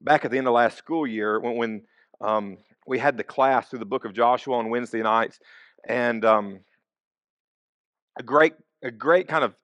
back 0.00 0.24
at 0.24 0.32
the 0.32 0.38
end 0.38 0.48
of 0.48 0.54
last 0.54 0.76
school 0.76 1.06
year 1.06 1.38
when, 1.38 1.56
when 1.56 1.82
um, 2.20 2.56
we 2.84 2.98
had 2.98 3.16
the 3.16 3.22
class 3.22 3.68
through 3.68 3.78
the 3.78 3.84
book 3.84 4.04
of 4.04 4.12
Joshua 4.12 4.56
on 4.56 4.70
Wednesday 4.70 5.02
nights. 5.02 5.38
And 5.86 6.24
um, 6.24 6.60
a 8.18 8.24
great, 8.24 8.54
a 8.82 8.90
great 8.90 9.28
kind 9.28 9.44
of 9.44 9.54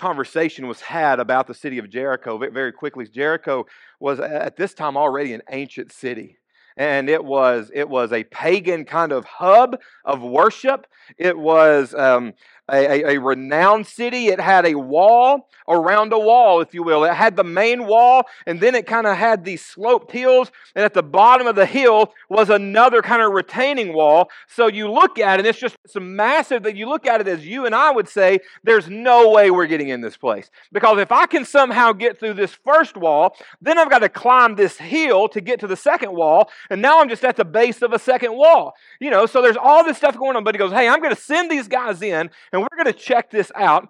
conversation 0.00 0.66
was 0.66 0.80
had 0.80 1.20
about 1.20 1.46
the 1.46 1.54
city 1.54 1.78
of 1.78 1.90
Jericho 1.90 2.38
very 2.38 2.72
quickly. 2.72 3.06
Jericho 3.06 3.66
was 4.00 4.18
at 4.18 4.56
this 4.56 4.72
time 4.72 4.96
already 4.96 5.34
an 5.34 5.42
ancient 5.50 5.92
city 5.92 6.38
and 6.76 7.10
it 7.10 7.24
was 7.24 7.70
it 7.74 7.88
was 7.88 8.12
a 8.12 8.24
pagan 8.24 8.84
kind 8.84 9.12
of 9.12 9.24
hub 9.26 9.78
of 10.04 10.22
worship. 10.22 10.86
It 11.18 11.36
was 11.36 11.94
um, 11.94 12.32
a, 12.72 13.14
a, 13.14 13.20
renowned 13.20 13.86
city. 13.86 14.28
It 14.28 14.40
had 14.40 14.66
a 14.66 14.74
wall 14.74 15.48
around 15.68 16.12
a 16.12 16.18
wall, 16.18 16.60
if 16.60 16.74
you 16.74 16.82
will. 16.82 17.04
It 17.04 17.14
had 17.14 17.36
the 17.36 17.44
main 17.44 17.86
wall, 17.86 18.24
and 18.46 18.60
then 18.60 18.74
it 18.74 18.86
kind 18.86 19.06
of 19.06 19.16
had 19.16 19.44
these 19.44 19.64
sloped 19.64 20.10
hills, 20.12 20.50
and 20.74 20.84
at 20.84 20.94
the 20.94 21.02
bottom 21.02 21.46
of 21.46 21.54
the 21.54 21.66
hill 21.66 22.12
was 22.28 22.50
another 22.50 23.02
kind 23.02 23.22
of 23.22 23.32
retaining 23.32 23.92
wall. 23.92 24.30
So 24.48 24.66
you 24.66 24.90
look 24.90 25.18
at 25.18 25.38
it, 25.38 25.40
and 25.40 25.46
it's 25.46 25.58
just 25.58 25.76
it's 25.84 25.96
massive 25.98 26.62
that 26.64 26.76
you 26.76 26.88
look 26.88 27.06
at 27.06 27.20
it 27.20 27.28
as 27.28 27.46
you 27.46 27.66
and 27.66 27.74
I 27.74 27.90
would 27.90 28.08
say, 28.08 28.40
there's 28.64 28.88
no 28.88 29.30
way 29.30 29.50
we're 29.50 29.66
getting 29.66 29.88
in 29.88 30.00
this 30.00 30.16
place. 30.16 30.50
Because 30.72 30.98
if 30.98 31.12
I 31.12 31.26
can 31.26 31.44
somehow 31.44 31.92
get 31.92 32.18
through 32.18 32.34
this 32.34 32.52
first 32.52 32.96
wall, 32.96 33.36
then 33.60 33.78
I've 33.78 33.90
got 33.90 34.00
to 34.00 34.08
climb 34.08 34.56
this 34.56 34.76
hill 34.76 35.28
to 35.28 35.40
get 35.40 35.60
to 35.60 35.66
the 35.66 35.76
second 35.76 36.12
wall, 36.12 36.50
and 36.68 36.82
now 36.82 37.00
I'm 37.00 37.08
just 37.08 37.24
at 37.24 37.36
the 37.36 37.44
base 37.44 37.82
of 37.82 37.92
a 37.92 37.98
second 37.98 38.34
wall. 38.34 38.74
You 39.00 39.10
know, 39.10 39.26
so 39.26 39.42
there's 39.42 39.56
all 39.56 39.84
this 39.84 39.96
stuff 39.96 40.16
going 40.16 40.36
on, 40.36 40.44
but 40.44 40.54
he 40.54 40.58
goes, 40.58 40.72
hey, 40.72 40.88
I'm 40.88 41.00
going 41.00 41.14
to 41.14 41.20
send 41.20 41.50
these 41.50 41.68
guys 41.68 42.02
in, 42.02 42.30
and 42.52 42.59
and 42.60 42.68
we're 42.70 42.84
going 42.84 42.94
to 42.94 42.98
check 42.98 43.30
this 43.30 43.50
out. 43.54 43.88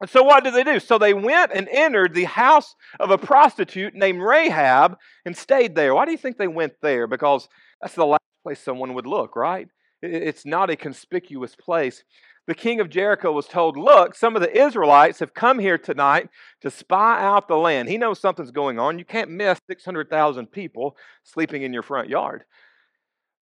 And 0.00 0.10
so, 0.10 0.22
what 0.22 0.42
did 0.42 0.54
they 0.54 0.64
do? 0.64 0.80
So, 0.80 0.98
they 0.98 1.14
went 1.14 1.52
and 1.54 1.68
entered 1.70 2.14
the 2.14 2.24
house 2.24 2.74
of 2.98 3.10
a 3.10 3.18
prostitute 3.18 3.94
named 3.94 4.20
Rahab 4.20 4.96
and 5.24 5.36
stayed 5.36 5.74
there. 5.74 5.94
Why 5.94 6.04
do 6.04 6.10
you 6.10 6.18
think 6.18 6.38
they 6.38 6.48
went 6.48 6.74
there? 6.82 7.06
Because 7.06 7.48
that's 7.80 7.94
the 7.94 8.06
last 8.06 8.22
place 8.42 8.60
someone 8.60 8.94
would 8.94 9.06
look, 9.06 9.36
right? 9.36 9.68
It's 10.02 10.44
not 10.44 10.70
a 10.70 10.76
conspicuous 10.76 11.54
place. 11.54 12.02
The 12.48 12.54
king 12.54 12.80
of 12.80 12.90
Jericho 12.90 13.30
was 13.30 13.46
told, 13.46 13.76
Look, 13.76 14.16
some 14.16 14.34
of 14.34 14.42
the 14.42 14.56
Israelites 14.56 15.20
have 15.20 15.34
come 15.34 15.60
here 15.60 15.78
tonight 15.78 16.28
to 16.62 16.70
spy 16.70 17.22
out 17.22 17.46
the 17.46 17.56
land. 17.56 17.88
He 17.88 17.98
knows 17.98 18.18
something's 18.18 18.50
going 18.50 18.80
on. 18.80 18.98
You 18.98 19.04
can't 19.04 19.30
miss 19.30 19.60
600,000 19.68 20.46
people 20.50 20.96
sleeping 21.22 21.62
in 21.62 21.72
your 21.72 21.84
front 21.84 22.08
yard. 22.08 22.44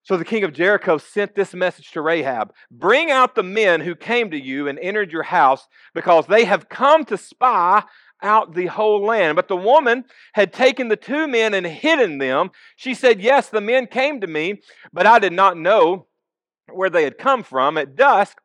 So 0.02 0.16
the 0.16 0.24
king 0.24 0.44
of 0.44 0.52
Jericho 0.52 0.98
sent 0.98 1.34
this 1.34 1.54
message 1.54 1.90
to 1.92 2.00
Rahab 2.00 2.52
Bring 2.70 3.10
out 3.10 3.34
the 3.34 3.42
men 3.42 3.80
who 3.80 3.94
came 3.94 4.30
to 4.30 4.40
you 4.40 4.68
and 4.68 4.78
entered 4.78 5.12
your 5.12 5.22
house, 5.24 5.66
because 5.94 6.26
they 6.26 6.44
have 6.44 6.68
come 6.68 7.04
to 7.06 7.18
spy 7.18 7.82
out 8.22 8.54
the 8.54 8.66
whole 8.66 9.04
land. 9.04 9.36
But 9.36 9.48
the 9.48 9.56
woman 9.56 10.04
had 10.34 10.52
taken 10.52 10.88
the 10.88 10.96
two 10.96 11.26
men 11.26 11.54
and 11.54 11.66
hidden 11.66 12.18
them. 12.18 12.50
She 12.76 12.94
said, 12.94 13.20
Yes, 13.20 13.48
the 13.48 13.60
men 13.60 13.86
came 13.86 14.20
to 14.20 14.26
me, 14.26 14.60
but 14.92 15.06
I 15.06 15.18
did 15.18 15.32
not 15.32 15.56
know 15.56 16.06
where 16.72 16.90
they 16.90 17.04
had 17.04 17.18
come 17.18 17.42
from. 17.42 17.76
At 17.76 17.96
dusk, 17.96 18.38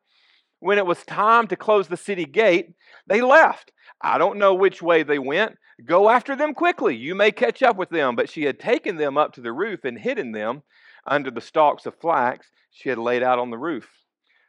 when 0.59 0.77
it 0.77 0.85
was 0.85 1.03
time 1.03 1.47
to 1.47 1.55
close 1.55 1.87
the 1.87 1.97
city 1.97 2.25
gate, 2.25 2.73
they 3.07 3.21
left. 3.21 3.71
I 4.01 4.17
don't 4.17 4.39
know 4.39 4.53
which 4.53 4.81
way 4.81 5.03
they 5.03 5.19
went. 5.19 5.53
Go 5.85 6.09
after 6.09 6.35
them 6.35 6.53
quickly. 6.53 6.95
You 6.95 7.15
may 7.15 7.31
catch 7.31 7.61
up 7.61 7.75
with 7.75 7.89
them. 7.89 8.15
But 8.15 8.29
she 8.29 8.43
had 8.43 8.59
taken 8.59 8.97
them 8.97 9.17
up 9.17 9.33
to 9.33 9.41
the 9.41 9.51
roof 9.51 9.83
and 9.83 9.99
hidden 9.99 10.31
them 10.31 10.63
under 11.05 11.31
the 11.31 11.41
stalks 11.41 11.85
of 11.85 11.95
flax 11.99 12.47
she 12.71 12.89
had 12.89 12.97
laid 12.97 13.23
out 13.23 13.39
on 13.39 13.49
the 13.49 13.57
roof. 13.57 13.89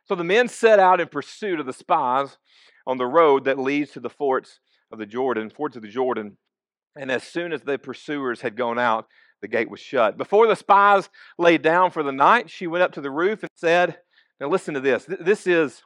So 0.04 0.14
the 0.14 0.25
men 0.25 0.48
set 0.48 0.78
out 0.78 1.00
in 1.00 1.08
pursuit 1.08 1.60
of 1.60 1.66
the 1.66 1.72
spies 1.72 2.36
on 2.86 2.98
the 2.98 3.06
road 3.06 3.44
that 3.44 3.58
leads 3.58 3.90
to 3.92 4.00
the 4.00 4.10
forts 4.10 4.60
of 4.92 4.98
the 4.98 5.06
Jordan, 5.06 5.50
forts 5.50 5.76
of 5.76 5.82
the 5.82 5.88
Jordan. 5.88 6.36
And 6.96 7.10
as 7.10 7.25
soon 7.25 7.52
as 7.52 7.62
the 7.62 7.78
pursuers 7.78 8.40
had 8.40 8.56
gone 8.56 8.78
out, 8.78 9.06
the 9.42 9.48
gate 9.48 9.70
was 9.70 9.80
shut. 9.80 10.16
Before 10.16 10.46
the 10.46 10.56
spies 10.56 11.08
lay 11.38 11.58
down 11.58 11.90
for 11.90 12.02
the 12.02 12.12
night, 12.12 12.50
she 12.50 12.66
went 12.66 12.82
up 12.82 12.92
to 12.92 13.00
the 13.00 13.10
roof 13.10 13.42
and 13.42 13.50
said, 13.56 13.98
Now 14.40 14.48
listen 14.48 14.75
to 14.75 14.80
this. 14.80 15.06
This 15.08 15.46
is, 15.46 15.82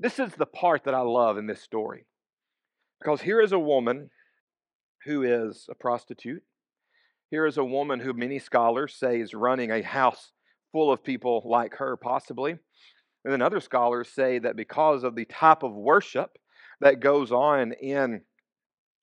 this 0.00 0.18
is 0.18 0.32
the 0.32 0.46
part 0.46 0.84
that 0.84 0.94
I 0.94 1.00
love 1.00 1.38
in 1.38 1.46
this 1.46 1.62
story. 1.62 2.06
Because 3.00 3.20
here 3.20 3.40
is 3.40 3.52
a 3.52 3.58
woman 3.58 4.10
who 5.04 5.22
is 5.22 5.66
a 5.70 5.74
prostitute. 5.74 6.42
Here 7.32 7.46
is 7.46 7.56
a 7.56 7.64
woman 7.64 7.98
who 7.98 8.12
many 8.12 8.38
scholars 8.38 8.94
say 8.94 9.18
is 9.18 9.32
running 9.32 9.70
a 9.70 9.80
house 9.80 10.32
full 10.70 10.92
of 10.92 11.02
people 11.02 11.40
like 11.46 11.74
her, 11.76 11.96
possibly. 11.96 12.50
And 13.24 13.32
then 13.32 13.40
other 13.40 13.60
scholars 13.60 14.10
say 14.14 14.38
that 14.40 14.54
because 14.54 15.02
of 15.02 15.14
the 15.14 15.24
type 15.24 15.62
of 15.62 15.72
worship 15.72 16.36
that 16.82 17.00
goes 17.00 17.32
on 17.32 17.72
in 17.72 18.20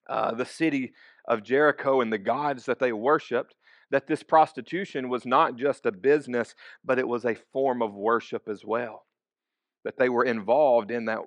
uh, 0.08 0.32
the 0.36 0.44
city 0.44 0.92
of 1.26 1.42
Jericho 1.42 2.02
and 2.02 2.12
the 2.12 2.18
gods 2.18 2.66
that 2.66 2.78
they 2.78 2.92
worshiped, 2.92 3.56
that 3.90 4.06
this 4.06 4.22
prostitution 4.22 5.08
was 5.08 5.26
not 5.26 5.56
just 5.56 5.84
a 5.84 5.90
business, 5.90 6.54
but 6.84 7.00
it 7.00 7.08
was 7.08 7.24
a 7.24 7.36
form 7.52 7.82
of 7.82 7.94
worship 7.94 8.48
as 8.48 8.64
well. 8.64 9.06
That 9.84 9.98
they 9.98 10.08
were 10.08 10.24
involved 10.24 10.92
in 10.92 11.06
that 11.06 11.18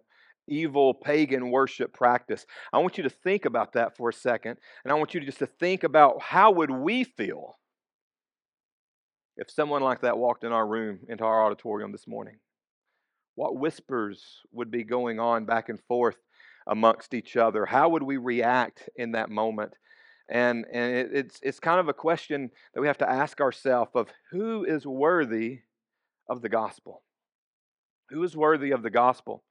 evil 0.48 0.94
pagan 0.94 1.52
worship 1.52 1.94
practice. 1.94 2.46
I 2.72 2.80
want 2.80 2.98
you 2.98 3.04
to 3.04 3.10
think 3.10 3.46
about 3.46 3.74
that 3.74 3.96
for 3.98 4.10
a 4.10 4.14
second, 4.14 4.58
and 4.84 4.92
I 4.92 4.96
want 4.96 5.14
you 5.14 5.20
to 5.20 5.26
just 5.26 5.40
to 5.40 5.48
think 5.48 5.84
about 5.84 6.22
how 6.22 6.52
would 6.52 6.72
we 6.72 7.04
feel 7.04 7.58
if 9.38 9.50
someone 9.50 9.82
like 9.82 10.02
that 10.02 10.18
walked 10.18 10.44
in 10.44 10.52
our 10.52 10.68
room, 10.68 11.00
into 11.08 11.24
our 11.24 11.46
auditorium 11.46 11.92
this 11.92 12.08
morning? 12.08 12.38
What 13.36 13.58
whispers 13.58 14.42
would 14.52 14.70
be 14.70 14.84
going 14.84 15.20
on 15.20 15.46
back 15.46 15.70
and 15.70 15.80
forth 15.88 16.18
amongst 16.68 17.14
each 17.14 17.36
other? 17.36 17.66
How 17.66 17.90
would 17.90 18.04
we 18.04 18.18
react 18.18 18.90
in 18.96 19.14
that 19.14 19.30
moment? 19.30 19.74
And, 20.30 20.66
and 20.72 20.96
it, 20.96 21.10
it's, 21.14 21.40
it's 21.42 21.60
kind 21.60 21.80
of 21.80 21.90
a 21.90 21.94
question 21.94 22.52
that 22.74 22.82
we 22.82 22.88
have 22.88 23.00
to 23.00 23.10
ask 23.10 23.42
ourselves 23.42 23.92
of 23.96 24.10
who 24.32 24.64
is 24.64 24.86
worthy 24.86 25.62
of 26.30 26.42
the 26.42 26.50
gospel? 26.50 27.04
Who 28.10 28.24
is 28.24 28.38
worthy 28.38 28.72
of 28.72 28.84
the 28.84 28.90
gospel? 28.90 29.44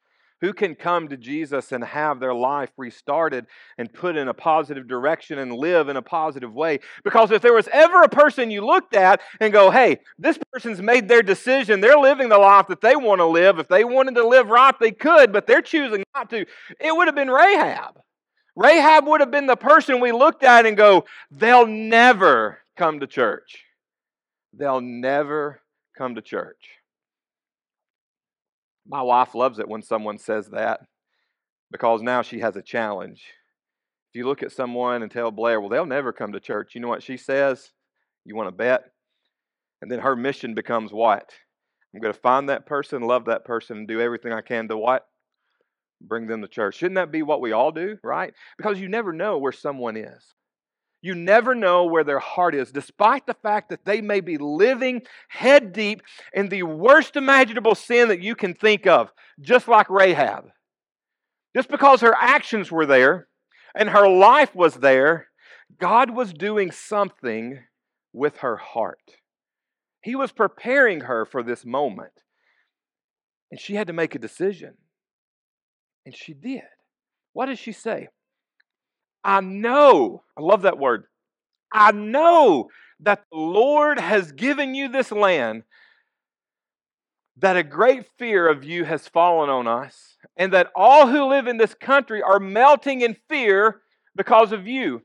Who 0.43 0.53
can 0.53 0.75
come 0.75 1.07
to 1.09 1.17
Jesus 1.17 1.71
and 1.71 1.85
have 1.85 2.19
their 2.19 2.35
life 2.35 2.71
restarted 2.77 3.47
and 3.79 3.93
put 3.93 4.17
in 4.17 4.27
a 4.27 4.35
positive 4.35 4.89
direction 4.89 5.39
and 5.39 5.53
live 5.53 5.89
in 5.89 5.97
a 5.97 6.03
positive 6.03 6.53
way? 6.53 6.81
Because 7.05 7.31
if 7.31 7.43
there 7.43 7.55
was 7.55 7.69
ever 7.73 8.03
a 8.03 8.09
person 8.09 8.51
you 8.51 8.67
looked 8.67 8.95
at 8.97 9.21
and 9.41 9.53
go, 9.53 9.71
hey, 9.71 10.01
this 10.19 10.41
person's 10.53 10.83
made 10.83 11.07
their 11.07 11.23
decision, 11.23 11.81
they're 11.81 11.97
living 11.97 12.29
the 12.29 12.39
life 12.39 12.67
that 12.67 12.81
they 12.81 12.97
want 12.97 13.21
to 13.21 13.25
live. 13.25 13.61
If 13.61 13.69
they 13.69 13.85
wanted 13.85 14.17
to 14.17 14.27
live 14.27 14.49
right, 14.49 14.75
they 14.81 14.91
could, 14.91 15.33
but 15.33 15.47
they're 15.47 15.63
choosing 15.63 16.03
not 16.13 16.29
to. 16.31 16.45
It 16.81 16.97
would 16.97 17.07
have 17.07 17.15
been 17.15 17.31
Rahab. 17.31 18.01
Rahab 18.57 19.07
would 19.07 19.21
have 19.21 19.31
been 19.31 19.47
the 19.47 19.57
person 19.57 20.01
we 20.01 20.11
looked 20.11 20.43
at 20.43 20.67
and 20.67 20.77
go, 20.77 21.05
they'll 21.31 21.69
never 21.69 22.59
come 22.77 22.99
to 22.99 23.07
church. 23.07 23.63
They'll 24.53 24.81
never 24.81 25.61
come 25.97 26.17
to 26.17 26.21
church. 26.21 26.82
My 28.87 29.03
wife 29.03 29.35
loves 29.35 29.59
it 29.59 29.69
when 29.69 29.83
someone 29.83 30.19
says 30.19 30.49
that 30.49 30.81
because 31.71 32.03
now 32.03 32.23
she 32.23 32.41
has 32.41 32.57
a 32.57 32.63
challenge. 32.63 33.25
If 34.13 34.19
you 34.19 34.27
look 34.27 34.43
at 34.43 34.53
someone 34.53 35.03
and 35.03 35.11
tell 35.11 35.31
Blair, 35.31 35.61
well, 35.61 35.71
they'll 35.71 35.87
never 35.87 36.13
come 36.13 36.33
to 36.33 36.41
church, 36.41 36.75
you 36.75 36.81
know 36.81 36.89
what 36.89 37.03
she 37.03 37.17
says? 37.17 37.73
You 38.25 38.37
want 38.37 38.49
to 38.49 38.53
bet? 38.53 38.85
And 39.81 39.91
then 39.91 40.01
her 40.01 40.15
mission 40.15 40.55
becomes 40.55 40.93
what? 40.93 41.33
I'm 41.95 42.01
going 42.01 42.15
to 42.15 42.21
find 42.21 42.49
that 42.49 42.67
person, 42.67 43.03
love 43.03 43.27
that 43.27 43.45
person, 43.45 43.79
and 43.79 43.89
do 43.89 44.01
everything 44.01 44.33
I 44.33 44.41
can 44.41 44.69
to 44.69 44.77
what? 44.77 45.07
Bring 46.01 46.27
them 46.27 46.43
to 46.43 46.49
church. 46.49 46.77
Shouldn't 46.77 46.97
that 46.97 47.13
be 47.13 47.23
what 47.23 47.41
we 47.41 47.53
all 47.53 47.73
do, 47.73 47.99
right? 48.03 48.33
Because 48.57 48.81
you 48.81 48.89
never 48.89 49.13
know 49.13 49.39
where 49.39 49.53
someone 49.53 49.97
is. 49.97 50.35
You 51.03 51.17
never 51.17 51.57
know 51.57 51.85
where 51.85 52.05
their 52.05 52.21
heart 52.21 52.55
is, 52.55 52.71
despite 52.71 53.27
the 53.27 53.35
fact 53.35 53.71
that 53.71 53.85
they 53.85 54.01
may 54.01 54.21
be 54.21 54.39
living 54.39 55.03
head 55.29 55.73
deep 55.73 56.01
in 56.33 56.49
the 56.49 56.63
worst 56.63 57.17
imaginable 57.17 57.75
sin 57.75 58.09
that 58.09 58.23
you 58.23 58.37
can 58.37 58.55
think 58.55 58.87
of, 58.87 59.11
just 59.41 59.67
like 59.67 59.91
Rahab. 59.91 60.45
Just 61.57 61.69
because 61.69 62.01
her 62.01 62.15
actions 62.19 62.71
were 62.71 62.87
there 62.87 63.27
and 63.75 63.91
her 63.91 64.09
life 64.09 64.55
was 64.55 64.77
there, 64.77 65.27
God 65.81 66.11
was 66.11 66.33
doing 66.33 66.71
something 66.71 67.59
with 68.13 68.39
her 68.39 68.57
heart. 68.57 69.17
He 70.03 70.15
was 70.15 70.31
preparing 70.31 71.03
her 71.03 71.25
for 71.25 71.43
this 71.43 71.65
moment. 71.65 72.13
And 73.51 73.61
she 73.61 73.75
had 73.75 73.89
to 73.89 73.93
make 73.93 74.15
a 74.15 74.21
decision. 74.21 74.75
And 76.07 76.15
she 76.17 76.33
did. 76.33 76.63
What 77.33 77.47
does 77.47 77.59
she 77.59 77.73
say? 77.73 78.09
I 79.25 79.41
know, 79.41 80.23
I 80.37 80.41
love 80.41 80.63
that 80.63 80.79
word. 80.79 81.05
I 81.73 81.93
know 81.93 82.69
that 83.01 83.25
the 83.31 83.39
Lord 83.39 83.99
has 83.99 84.33
given 84.33 84.75
you 84.75 84.89
this 84.89 85.11
land, 85.11 85.63
that 87.39 87.57
a 87.57 87.63
great 87.63 88.07
fear 88.19 88.49
of 88.49 88.65
you 88.65 88.85
has 88.85 89.09
fallen 89.09 89.49
on 89.49 89.67
us, 89.67 90.17
and 90.37 90.53
that 90.53 90.71
all 90.77 91.07
who 91.07 91.25
live 91.25 91.47
in 91.47 91.57
this 91.57 91.75
country 91.75 92.23
are 92.23 92.39
melting 92.39 93.01
in 93.01 93.17
fear 93.29 93.81
because 94.15 94.53
of 94.53 94.67
you. 94.67 95.03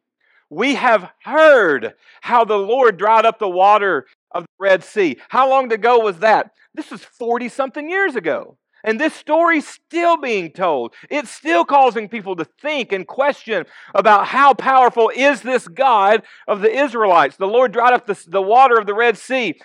We 0.49 0.75
have 0.75 1.11
heard 1.23 1.93
how 2.21 2.45
the 2.45 2.57
Lord 2.57 2.97
dried 2.97 3.25
up 3.25 3.39
the 3.39 3.49
water 3.49 4.05
of 4.31 4.43
the 4.43 4.49
Red 4.59 4.83
Sea. 4.83 5.17
How 5.29 5.49
long 5.49 5.71
ago 5.71 5.99
was 5.99 6.19
that? 6.19 6.51
This 6.73 6.91
was 6.91 7.03
40 7.03 7.49
something 7.49 7.89
years 7.89 8.15
ago. 8.15 8.57
And 8.83 8.99
this 8.99 9.13
story's 9.13 9.67
still 9.67 10.17
being 10.17 10.51
told. 10.51 10.93
It's 11.09 11.29
still 11.29 11.65
causing 11.65 12.09
people 12.09 12.35
to 12.35 12.45
think 12.45 12.91
and 12.91 13.07
question 13.07 13.65
about 13.93 14.27
how 14.27 14.53
powerful 14.53 15.11
is 15.15 15.41
this 15.41 15.67
God 15.67 16.23
of 16.47 16.61
the 16.61 16.71
Israelites. 16.71 17.37
The 17.37 17.47
Lord 17.47 17.71
dried 17.71 17.93
up 17.93 18.05
the, 18.05 18.21
the 18.27 18.41
water 18.41 18.77
of 18.77 18.85
the 18.85 18.93
Red 18.93 19.17
Sea 19.17 19.55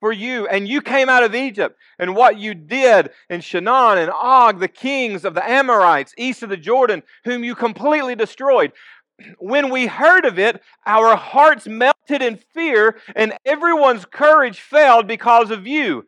for 0.00 0.12
you, 0.12 0.46
and 0.46 0.68
you 0.68 0.82
came 0.82 1.08
out 1.08 1.24
of 1.24 1.34
Egypt, 1.34 1.78
and 1.98 2.14
what 2.14 2.38
you 2.38 2.54
did 2.54 3.10
in 3.30 3.40
Sihon 3.40 3.98
and 3.98 4.10
Og, 4.10 4.60
the 4.60 4.68
kings 4.68 5.24
of 5.24 5.34
the 5.34 5.48
Amorites 5.48 6.14
east 6.18 6.42
of 6.42 6.50
the 6.50 6.56
Jordan, 6.56 7.02
whom 7.24 7.44
you 7.44 7.54
completely 7.54 8.14
destroyed. 8.14 8.72
When 9.38 9.70
we 9.70 9.86
heard 9.86 10.26
of 10.26 10.38
it, 10.38 10.60
our 10.84 11.16
hearts 11.16 11.66
melted 11.66 12.20
in 12.20 12.38
fear, 12.52 12.98
and 13.14 13.32
everyone's 13.46 14.04
courage 14.04 14.60
failed 14.60 15.06
because 15.06 15.50
of 15.50 15.66
you. 15.66 16.06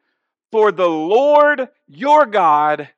For 0.51 0.73
the 0.73 0.89
Lord 0.89 1.69
your 1.87 2.27
God 2.27 2.89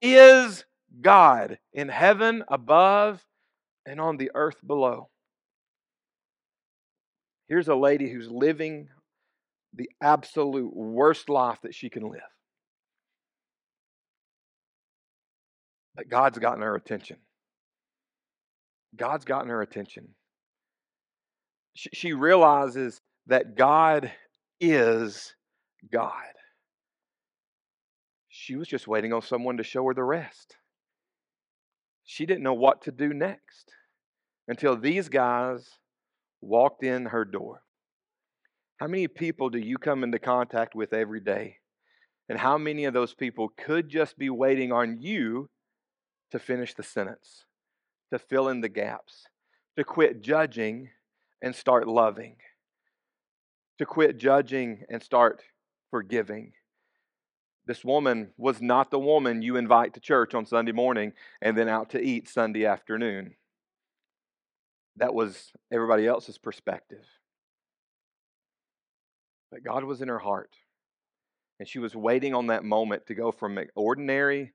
is 0.00 0.64
God 1.00 1.58
in 1.72 1.88
heaven 1.88 2.44
above 2.48 3.24
and 3.86 4.00
on 4.00 4.16
the 4.16 4.30
earth 4.34 4.56
below. 4.66 5.08
Here's 7.48 7.68
a 7.68 7.74
lady 7.74 8.08
who's 8.08 8.30
living 8.30 8.88
the 9.74 9.90
absolute 10.00 10.74
worst 10.74 11.28
life 11.28 11.58
that 11.62 11.74
she 11.74 11.90
can 11.90 12.08
live. 12.08 12.20
But 15.94 16.08
God's 16.08 16.38
gotten 16.38 16.62
her 16.62 16.74
attention. 16.74 17.18
God's 18.96 19.24
gotten 19.24 19.50
her 19.50 19.62
attention. 19.62 20.08
She, 21.74 22.12
realizes 22.12 23.00
that 23.26 23.56
God 23.56 24.12
is 24.60 25.34
God. 25.92 26.12
She 28.44 28.56
was 28.56 28.68
just 28.68 28.86
waiting 28.86 29.14
on 29.14 29.22
someone 29.22 29.56
to 29.56 29.62
show 29.62 29.86
her 29.86 29.94
the 29.94 30.04
rest. 30.04 30.58
She 32.04 32.26
didn't 32.26 32.42
know 32.42 32.52
what 32.52 32.82
to 32.82 32.92
do 32.92 33.14
next 33.14 33.72
until 34.46 34.76
these 34.76 35.08
guys 35.08 35.66
walked 36.42 36.84
in 36.84 37.06
her 37.06 37.24
door. 37.24 37.62
How 38.76 38.86
many 38.86 39.08
people 39.08 39.48
do 39.48 39.56
you 39.56 39.78
come 39.78 40.04
into 40.04 40.18
contact 40.18 40.74
with 40.74 40.92
every 40.92 41.20
day? 41.20 41.56
And 42.28 42.38
how 42.38 42.58
many 42.58 42.84
of 42.84 42.92
those 42.92 43.14
people 43.14 43.48
could 43.56 43.88
just 43.88 44.18
be 44.18 44.28
waiting 44.28 44.72
on 44.72 45.00
you 45.00 45.48
to 46.30 46.38
finish 46.38 46.74
the 46.74 46.82
sentence, 46.82 47.46
to 48.12 48.18
fill 48.18 48.50
in 48.50 48.60
the 48.60 48.68
gaps, 48.68 49.24
to 49.78 49.84
quit 49.84 50.20
judging 50.20 50.90
and 51.40 51.56
start 51.56 51.88
loving, 51.88 52.36
to 53.78 53.86
quit 53.86 54.18
judging 54.18 54.84
and 54.90 55.02
start 55.02 55.42
forgiving? 55.90 56.52
This 57.66 57.84
woman 57.84 58.30
was 58.36 58.60
not 58.60 58.90
the 58.90 58.98
woman 58.98 59.42
you 59.42 59.56
invite 59.56 59.94
to 59.94 60.00
church 60.00 60.34
on 60.34 60.44
Sunday 60.44 60.72
morning 60.72 61.12
and 61.40 61.56
then 61.56 61.68
out 61.68 61.90
to 61.90 62.00
eat 62.00 62.28
Sunday 62.28 62.66
afternoon. 62.66 63.34
That 64.96 65.14
was 65.14 65.52
everybody 65.72 66.06
else's 66.06 66.38
perspective. 66.38 67.04
But 69.50 69.64
God 69.64 69.84
was 69.84 70.02
in 70.02 70.08
her 70.08 70.18
heart. 70.18 70.50
And 71.58 71.68
she 71.68 71.78
was 71.78 71.94
waiting 71.94 72.34
on 72.34 72.48
that 72.48 72.64
moment 72.64 73.06
to 73.06 73.14
go 73.14 73.32
from 73.32 73.58
ordinary 73.74 74.52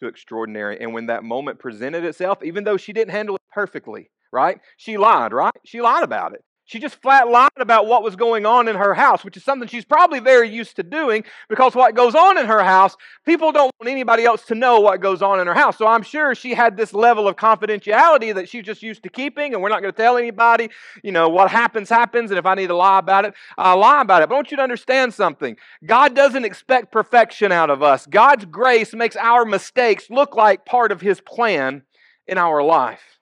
to 0.00 0.06
extraordinary. 0.06 0.78
And 0.80 0.92
when 0.92 1.06
that 1.06 1.24
moment 1.24 1.58
presented 1.58 2.04
itself, 2.04 2.42
even 2.44 2.64
though 2.64 2.76
she 2.76 2.92
didn't 2.92 3.12
handle 3.12 3.36
it 3.36 3.42
perfectly, 3.52 4.10
right? 4.32 4.60
She 4.76 4.98
lied, 4.98 5.32
right? 5.32 5.54
She 5.64 5.80
lied 5.80 6.04
about 6.04 6.34
it. 6.34 6.44
She 6.64 6.78
just 6.78 7.02
flat 7.02 7.28
lied 7.28 7.50
about 7.56 7.86
what 7.86 8.02
was 8.02 8.14
going 8.14 8.46
on 8.46 8.68
in 8.68 8.76
her 8.76 8.94
house, 8.94 9.24
which 9.24 9.36
is 9.36 9.44
something 9.44 9.68
she's 9.68 9.84
probably 9.84 10.20
very 10.20 10.48
used 10.48 10.76
to 10.76 10.82
doing 10.82 11.24
because 11.48 11.74
what 11.74 11.94
goes 11.94 12.14
on 12.14 12.38
in 12.38 12.46
her 12.46 12.62
house, 12.62 12.96
people 13.26 13.50
don't 13.50 13.72
want 13.80 13.90
anybody 13.90 14.24
else 14.24 14.44
to 14.46 14.54
know 14.54 14.80
what 14.80 15.00
goes 15.00 15.22
on 15.22 15.40
in 15.40 15.46
her 15.48 15.54
house. 15.54 15.76
So 15.76 15.86
I'm 15.86 16.02
sure 16.02 16.34
she 16.34 16.54
had 16.54 16.76
this 16.76 16.94
level 16.94 17.26
of 17.26 17.36
confidentiality 17.36 18.34
that 18.34 18.48
she's 18.48 18.64
just 18.64 18.82
used 18.82 19.02
to 19.02 19.08
keeping, 19.08 19.54
and 19.54 19.62
we're 19.62 19.70
not 19.70 19.82
going 19.82 19.92
to 19.92 19.96
tell 20.00 20.16
anybody, 20.16 20.70
you 21.02 21.10
know, 21.10 21.28
what 21.28 21.50
happens, 21.50 21.88
happens, 21.88 22.30
and 22.30 22.38
if 22.38 22.46
I 22.46 22.54
need 22.54 22.68
to 22.68 22.76
lie 22.76 23.00
about 23.00 23.24
it, 23.24 23.34
I'll 23.58 23.78
lie 23.78 24.00
about 24.00 24.22
it. 24.22 24.28
But 24.28 24.34
I 24.34 24.38
want 24.38 24.50
you 24.50 24.56
to 24.56 24.62
understand 24.62 25.12
something 25.12 25.56
God 25.84 26.14
doesn't 26.14 26.44
expect 26.44 26.92
perfection 26.92 27.50
out 27.50 27.70
of 27.70 27.82
us, 27.82 28.06
God's 28.06 28.44
grace 28.44 28.94
makes 28.94 29.16
our 29.16 29.44
mistakes 29.44 30.10
look 30.10 30.36
like 30.36 30.64
part 30.64 30.92
of 30.92 31.00
His 31.00 31.20
plan 31.20 31.82
in 32.26 32.38
our 32.38 32.62
life. 32.62 33.18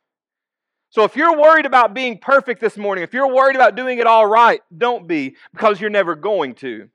So 0.90 1.04
if 1.04 1.14
you're 1.14 1.38
worried 1.38 1.66
about 1.66 1.94
being 1.94 2.18
perfect 2.18 2.60
this 2.60 2.76
morning, 2.76 3.04
if 3.04 3.14
you're 3.14 3.32
worried 3.32 3.54
about 3.54 3.76
doing 3.76 3.98
it 3.98 4.06
all 4.06 4.26
right, 4.26 4.60
don't 4.76 5.06
be 5.06 5.36
because 5.52 5.80
you're 5.80 5.88
never 5.88 6.16
going 6.16 6.54
to. 6.56 6.88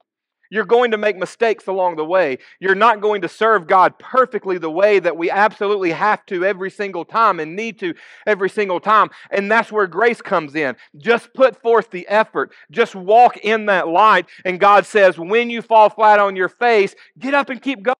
You're 0.50 0.64
going 0.64 0.92
to 0.92 0.98
make 0.98 1.16
mistakes 1.16 1.66
along 1.66 1.96
the 1.96 2.04
way. 2.04 2.38
You're 2.60 2.74
not 2.74 3.00
going 3.00 3.22
to 3.22 3.28
serve 3.28 3.66
God 3.66 3.98
perfectly 3.98 4.58
the 4.58 4.70
way 4.70 4.98
that 4.98 5.16
we 5.16 5.30
absolutely 5.30 5.90
have 5.92 6.24
to 6.26 6.44
every 6.44 6.70
single 6.70 7.04
time 7.04 7.40
and 7.40 7.56
need 7.56 7.78
to 7.80 7.94
every 8.26 8.50
single 8.50 8.80
time. 8.80 9.10
And 9.30 9.50
that's 9.50 9.72
where 9.72 9.86
grace 9.86 10.22
comes 10.22 10.54
in. 10.54 10.76
Just 10.96 11.34
put 11.34 11.60
forth 11.60 11.90
the 11.90 12.06
effort. 12.06 12.52
Just 12.70 12.94
walk 12.94 13.38
in 13.38 13.66
that 13.66 13.88
light. 13.88 14.26
And 14.44 14.60
God 14.60 14.86
says, 14.86 15.18
when 15.18 15.50
you 15.50 15.62
fall 15.62 15.90
flat 15.90 16.20
on 16.20 16.36
your 16.36 16.48
face, 16.48 16.94
get 17.18 17.34
up 17.34 17.48
and 17.48 17.60
keep 17.60 17.82
going. 17.82 17.96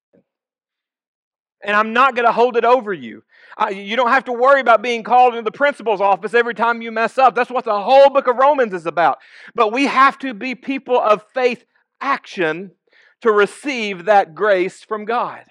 And 1.67 1.75
I'm 1.75 1.93
not 1.93 2.15
going 2.15 2.27
to 2.27 2.33
hold 2.33 2.57
it 2.57 2.65
over 2.65 2.93
you. 2.93 3.25
You 3.73 3.97
don't 3.97 4.11
have 4.11 4.27
to 4.27 4.33
worry 4.33 4.61
about 4.61 4.83
being 4.83 5.03
called 5.03 5.35
into 5.35 5.43
the 5.43 5.51
principal's 5.51 6.01
office 6.01 6.33
every 6.33 6.55
time 6.55 6.81
you 6.81 6.93
mess 6.93 7.19
up. 7.19 7.35
That's 7.35 7.51
what 7.51 7.65
the 7.65 7.83
whole 7.83 8.09
book 8.09 8.29
of 8.29 8.37
Romans 8.37 8.73
is 8.73 8.87
about. 8.87 9.19
But 9.55 9.73
we 9.73 9.87
have 9.87 10.17
to 10.21 10.33
be 10.33 10.55
people 10.55 10.97
of 10.99 11.25
faith 11.35 11.65
action 12.01 12.71
to 13.23 13.33
receive 13.33 14.05
that 14.05 14.33
grace 14.33 14.85
from 14.85 15.07
God. 15.07 15.45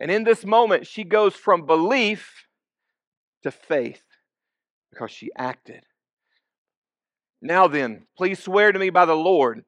And 0.00 0.10
in 0.10 0.24
this 0.24 0.44
moment, 0.44 0.88
she 0.88 1.04
goes 1.04 1.34
from 1.34 1.64
belief 1.64 2.46
to 3.44 3.52
faith 3.52 4.02
because 4.90 5.12
she 5.12 5.30
acted. 5.38 5.84
Now 7.40 7.68
then, 7.68 8.06
please 8.16 8.42
swear 8.42 8.72
to 8.72 8.78
me 8.78 8.90
by 8.90 9.04
the 9.04 9.14
Lord 9.14 9.64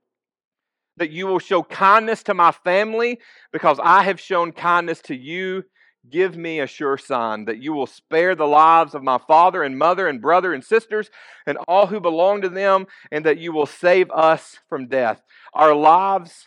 that 1.00 1.10
you 1.10 1.26
will 1.26 1.38
show 1.38 1.62
kindness 1.62 2.22
to 2.22 2.34
my 2.34 2.52
family 2.52 3.18
because 3.52 3.80
I 3.82 4.04
have 4.04 4.20
shown 4.20 4.52
kindness 4.52 5.00
to 5.02 5.16
you 5.16 5.64
give 6.08 6.36
me 6.36 6.60
a 6.60 6.66
sure 6.66 6.96
sign 6.96 7.46
that 7.46 7.58
you 7.58 7.72
will 7.72 7.86
spare 7.86 8.34
the 8.34 8.46
lives 8.46 8.94
of 8.94 9.02
my 9.02 9.18
father 9.26 9.62
and 9.62 9.78
mother 9.78 10.08
and 10.08 10.20
brother 10.22 10.54
and 10.54 10.64
sisters 10.64 11.10
and 11.46 11.58
all 11.68 11.86
who 11.86 12.00
belong 12.00 12.42
to 12.42 12.48
them, 12.48 12.86
and 13.10 13.24
that 13.26 13.38
you 13.38 13.52
will 13.52 13.66
save 13.66 14.10
us 14.10 14.58
from 14.68 14.88
death. 14.88 15.22
Our 15.52 15.74
lives 15.74 16.46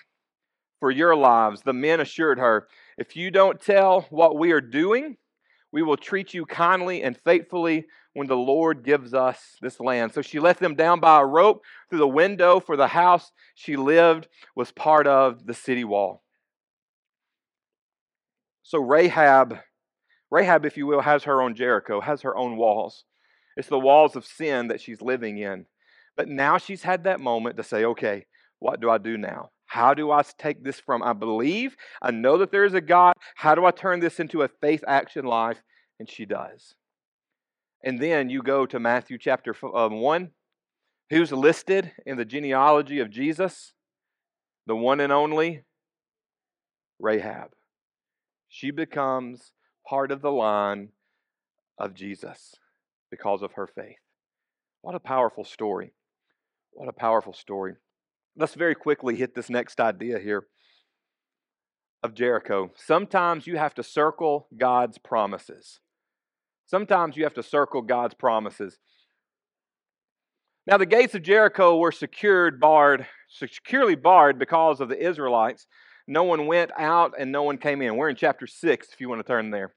for 0.79 0.89
your 0.91 1.15
lives. 1.15 1.61
The 1.61 1.73
men 1.73 1.99
assured 1.99 2.39
her, 2.39 2.67
If 2.97 3.15
you 3.15 3.31
don't 3.31 3.61
tell 3.61 4.07
what 4.09 4.37
we 4.37 4.51
are 4.51 4.61
doing, 4.61 5.17
we 5.73 5.81
will 5.81 5.97
treat 5.97 6.33
you 6.33 6.45
kindly 6.45 7.01
and 7.01 7.17
faithfully 7.25 7.88
when 8.13 8.27
the 8.27 8.38
Lord 8.38 8.83
gives 8.83 9.15
us 9.15 9.57
this 9.59 9.79
land. 9.79 10.13
So 10.13 10.21
she 10.21 10.39
let 10.39 10.59
them 10.59 10.75
down 10.75 10.99
by 10.99 11.19
a 11.19 11.25
rope 11.25 11.63
through 11.89 11.97
the 11.97 12.07
window, 12.07 12.59
for 12.59 12.77
the 12.77 12.88
house 12.88 13.31
she 13.55 13.75
lived 13.75 14.27
was 14.55 14.71
part 14.71 15.07
of 15.07 15.47
the 15.47 15.53
city 15.55 15.83
wall. 15.83 16.23
So 18.62 18.77
Rahab, 18.77 19.57
Rahab, 20.29 20.63
if 20.63 20.77
you 20.77 20.86
will, 20.86 21.01
has 21.01 21.23
her 21.23 21.41
own 21.41 21.55
Jericho, 21.55 21.99
has 22.01 22.21
her 22.21 22.38
own 22.38 22.55
walls. 22.55 23.03
It's 23.57 23.67
the 23.67 23.79
walls 23.79 24.15
of 24.15 24.25
sin 24.25 24.67
that 24.67 24.79
she's 24.79 25.01
living 25.01 25.39
in. 25.39 25.65
But 26.15 26.29
now 26.29 26.59
she's 26.59 26.83
had 26.83 27.05
that 27.05 27.19
moment 27.19 27.57
to 27.57 27.63
say, 27.63 27.83
okay, 27.83 28.27
what 28.59 28.79
do 28.79 28.91
I 28.91 28.99
do 28.99 29.17
now? 29.17 29.49
How 29.73 29.95
do 29.95 30.12
I 30.12 30.21
take 30.38 30.63
this 30.63 30.79
from 30.79 31.01
I 31.01 31.13
believe, 31.13 31.75
I 31.99 32.12
know 32.12 32.38
that 32.38 32.51
there 32.51 32.63
is 32.63 32.75
a 32.75 32.79
God. 32.79 33.13
How 33.33 33.55
do 33.55 33.65
I 33.65 33.71
turn 33.71 34.01
this 34.01 34.19
into 34.19 34.43
a 34.43 34.47
faith 34.47 34.83
action 34.88 35.25
life? 35.25 35.63
And 35.99 36.07
she 36.07 36.25
does. 36.25 36.75
And 37.83 37.99
then 37.99 38.29
you 38.29 38.43
go 38.43 38.67
to 38.67 38.79
Matthew 38.79 39.17
chapter 39.17 39.55
um, 39.75 39.99
1. 39.99 40.29
Who's 41.09 41.31
listed 41.31 41.91
in 42.05 42.17
the 42.17 42.23
genealogy 42.23 42.99
of 42.99 43.09
Jesus? 43.09 43.73
The 44.67 44.75
one 44.75 44.99
and 44.99 45.12
only 45.12 45.63
Rahab 46.99 47.49
she 48.47 48.69
becomes 48.69 49.53
part 49.89 50.12
of 50.12 50.21
the 50.21 50.31
line 50.31 50.89
of 51.79 51.95
Jesus 51.95 52.53
because 53.09 53.41
of 53.41 53.53
her 53.53 53.65
faith. 53.65 53.97
What 54.83 54.93
a 54.93 54.99
powerful 54.99 55.43
story. 55.43 55.93
What 56.73 56.88
a 56.88 56.93
powerful 56.93 57.33
story. 57.33 57.73
Let's 58.35 58.55
very 58.55 58.75
quickly 58.75 59.15
hit 59.15 59.35
this 59.35 59.49
next 59.49 59.79
idea 59.79 60.19
here 60.19 60.47
of 62.01 62.13
Jericho. 62.13 62.71
Sometimes 62.75 63.47
you 63.47 63.57
have 63.57 63.73
to 63.75 63.83
circle 63.83 64.47
God's 64.57 64.97
promises. 64.97 65.79
Sometimes 66.65 67.15
you 67.15 67.23
have 67.23 67.35
to 67.35 67.43
circle 67.43 67.81
God's 67.81 68.15
promises. 68.15 68.79
Now, 70.65 70.77
the 70.77 70.85
gates 70.85 71.13
of 71.13 71.23
Jericho 71.23 71.77
were 71.77 71.91
secured, 71.91 72.59
barred, 72.59 73.05
securely 73.29 73.95
barred 73.95 74.39
because 74.39 74.79
of 74.79 74.89
the 74.89 75.01
Israelites. 75.01 75.67
No 76.07 76.23
one 76.23 76.47
went 76.47 76.71
out 76.77 77.13
and 77.17 77.31
no 77.31 77.43
one 77.43 77.57
came 77.57 77.81
in. 77.81 77.97
We're 77.97 78.09
in 78.09 78.15
chapter 78.15 78.47
6 78.47 78.87
if 78.91 79.01
you 79.01 79.09
want 79.09 79.19
to 79.19 79.27
turn 79.27 79.51
there. 79.51 79.73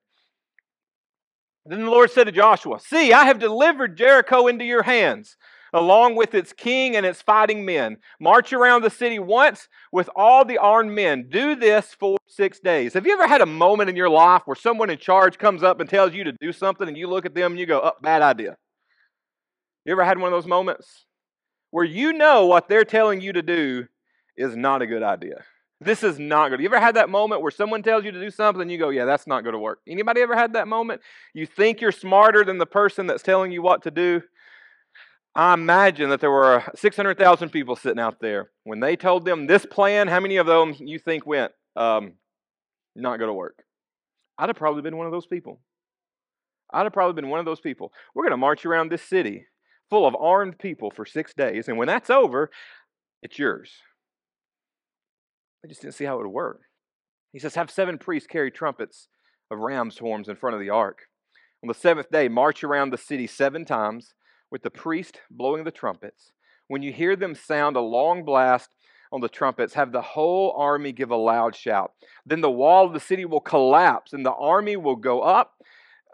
Then 1.66 1.84
the 1.84 1.90
Lord 1.90 2.12
said 2.12 2.24
to 2.24 2.32
Joshua, 2.32 2.78
See, 2.78 3.12
I 3.12 3.24
have 3.24 3.40
delivered 3.40 3.96
Jericho 3.96 4.46
into 4.46 4.64
your 4.64 4.84
hands, 4.84 5.36
along 5.76 6.16
with 6.16 6.34
its 6.34 6.52
king 6.52 6.96
and 6.96 7.04
its 7.04 7.20
fighting 7.20 7.64
men. 7.64 7.98
March 8.18 8.52
around 8.52 8.82
the 8.82 8.90
city 8.90 9.18
once 9.18 9.68
with 9.92 10.08
all 10.16 10.44
the 10.44 10.56
armed 10.56 10.90
men. 10.90 11.28
Do 11.28 11.54
this 11.54 11.94
for 11.98 12.16
six 12.26 12.58
days. 12.58 12.94
Have 12.94 13.06
you 13.06 13.12
ever 13.12 13.28
had 13.28 13.42
a 13.42 13.46
moment 13.46 13.90
in 13.90 13.96
your 13.96 14.08
life 14.08 14.42
where 14.46 14.56
someone 14.56 14.88
in 14.88 14.98
charge 14.98 15.38
comes 15.38 15.62
up 15.62 15.78
and 15.78 15.88
tells 15.88 16.14
you 16.14 16.24
to 16.24 16.32
do 16.40 16.50
something 16.52 16.88
and 16.88 16.96
you 16.96 17.08
look 17.08 17.26
at 17.26 17.34
them 17.34 17.52
and 17.52 17.60
you 17.60 17.66
go, 17.66 17.80
Oh, 17.84 17.92
bad 18.00 18.22
idea? 18.22 18.56
You 19.84 19.92
ever 19.92 20.04
had 20.04 20.18
one 20.18 20.32
of 20.32 20.36
those 20.36 20.48
moments 20.48 21.04
where 21.70 21.84
you 21.84 22.14
know 22.14 22.46
what 22.46 22.68
they're 22.68 22.84
telling 22.84 23.20
you 23.20 23.34
to 23.34 23.42
do 23.42 23.86
is 24.36 24.56
not 24.56 24.80
a 24.80 24.86
good 24.86 25.02
idea? 25.02 25.44
This 25.78 26.02
is 26.02 26.18
not 26.18 26.48
good. 26.48 26.60
You 26.60 26.66
ever 26.66 26.80
had 26.80 26.96
that 26.96 27.10
moment 27.10 27.42
where 27.42 27.50
someone 27.50 27.82
tells 27.82 28.02
you 28.02 28.10
to 28.10 28.20
do 28.20 28.30
something 28.30 28.62
and 28.62 28.72
you 28.72 28.78
go, 28.78 28.88
"Yeah, 28.88 29.04
that's 29.04 29.26
not 29.26 29.42
going 29.42 29.52
to 29.52 29.58
work." 29.58 29.80
Anybody 29.86 30.22
ever 30.22 30.34
had 30.34 30.54
that 30.54 30.68
moment? 30.68 31.02
You 31.34 31.44
think 31.44 31.82
you're 31.82 31.92
smarter 31.92 32.44
than 32.44 32.56
the 32.56 32.64
person 32.64 33.06
that's 33.06 33.22
telling 33.22 33.52
you 33.52 33.60
what 33.60 33.82
to 33.82 33.90
do? 33.90 34.22
I 35.36 35.52
imagine 35.52 36.08
that 36.08 36.20
there 36.22 36.30
were 36.30 36.64
600,000 36.74 37.50
people 37.50 37.76
sitting 37.76 38.00
out 38.00 38.20
there. 38.20 38.50
When 38.64 38.80
they 38.80 38.96
told 38.96 39.26
them 39.26 39.46
this 39.46 39.66
plan, 39.66 40.08
how 40.08 40.18
many 40.18 40.38
of 40.38 40.46
them 40.46 40.74
you 40.78 40.98
think 40.98 41.26
went, 41.26 41.52
um, 41.76 42.14
not 42.94 43.18
going 43.18 43.28
to 43.28 43.34
work? 43.34 43.62
I'd 44.38 44.48
have 44.48 44.56
probably 44.56 44.80
been 44.80 44.96
one 44.96 45.04
of 45.04 45.12
those 45.12 45.26
people. 45.26 45.60
I'd 46.72 46.84
have 46.84 46.94
probably 46.94 47.20
been 47.20 47.28
one 47.28 47.38
of 47.38 47.44
those 47.44 47.60
people. 47.60 47.92
We're 48.14 48.24
going 48.24 48.30
to 48.30 48.38
march 48.38 48.64
around 48.64 48.90
this 48.90 49.02
city 49.02 49.44
full 49.90 50.06
of 50.06 50.16
armed 50.16 50.58
people 50.58 50.90
for 50.90 51.04
six 51.04 51.34
days, 51.34 51.68
and 51.68 51.76
when 51.76 51.86
that's 51.86 52.08
over, 52.08 52.50
it's 53.22 53.38
yours. 53.38 53.72
I 55.62 55.68
just 55.68 55.82
didn't 55.82 55.96
see 55.96 56.06
how 56.06 56.18
it 56.18 56.22
would 56.22 56.32
work. 56.32 56.62
He 57.34 57.38
says, 57.38 57.56
Have 57.56 57.70
seven 57.70 57.98
priests 57.98 58.26
carry 58.26 58.50
trumpets 58.50 59.08
of 59.50 59.58
ram's 59.58 59.98
horns 59.98 60.30
in 60.30 60.36
front 60.36 60.54
of 60.54 60.60
the 60.60 60.70
ark. 60.70 61.00
On 61.62 61.68
the 61.68 61.74
seventh 61.74 62.10
day, 62.10 62.28
march 62.28 62.64
around 62.64 62.90
the 62.90 62.98
city 62.98 63.26
seven 63.26 63.66
times 63.66 64.14
with 64.50 64.62
the 64.62 64.70
priest 64.70 65.20
blowing 65.30 65.64
the 65.64 65.70
trumpets. 65.70 66.32
When 66.68 66.82
you 66.82 66.92
hear 66.92 67.16
them 67.16 67.34
sound 67.34 67.76
a 67.76 67.80
long 67.80 68.24
blast 68.24 68.70
on 69.12 69.20
the 69.20 69.28
trumpets, 69.28 69.74
have 69.74 69.92
the 69.92 70.02
whole 70.02 70.54
army 70.56 70.92
give 70.92 71.10
a 71.10 71.16
loud 71.16 71.54
shout. 71.54 71.92
Then 72.24 72.40
the 72.40 72.50
wall 72.50 72.86
of 72.86 72.92
the 72.92 73.00
city 73.00 73.24
will 73.24 73.40
collapse 73.40 74.12
and 74.12 74.24
the 74.24 74.32
army 74.32 74.76
will 74.76 74.96
go 74.96 75.20
up, 75.22 75.52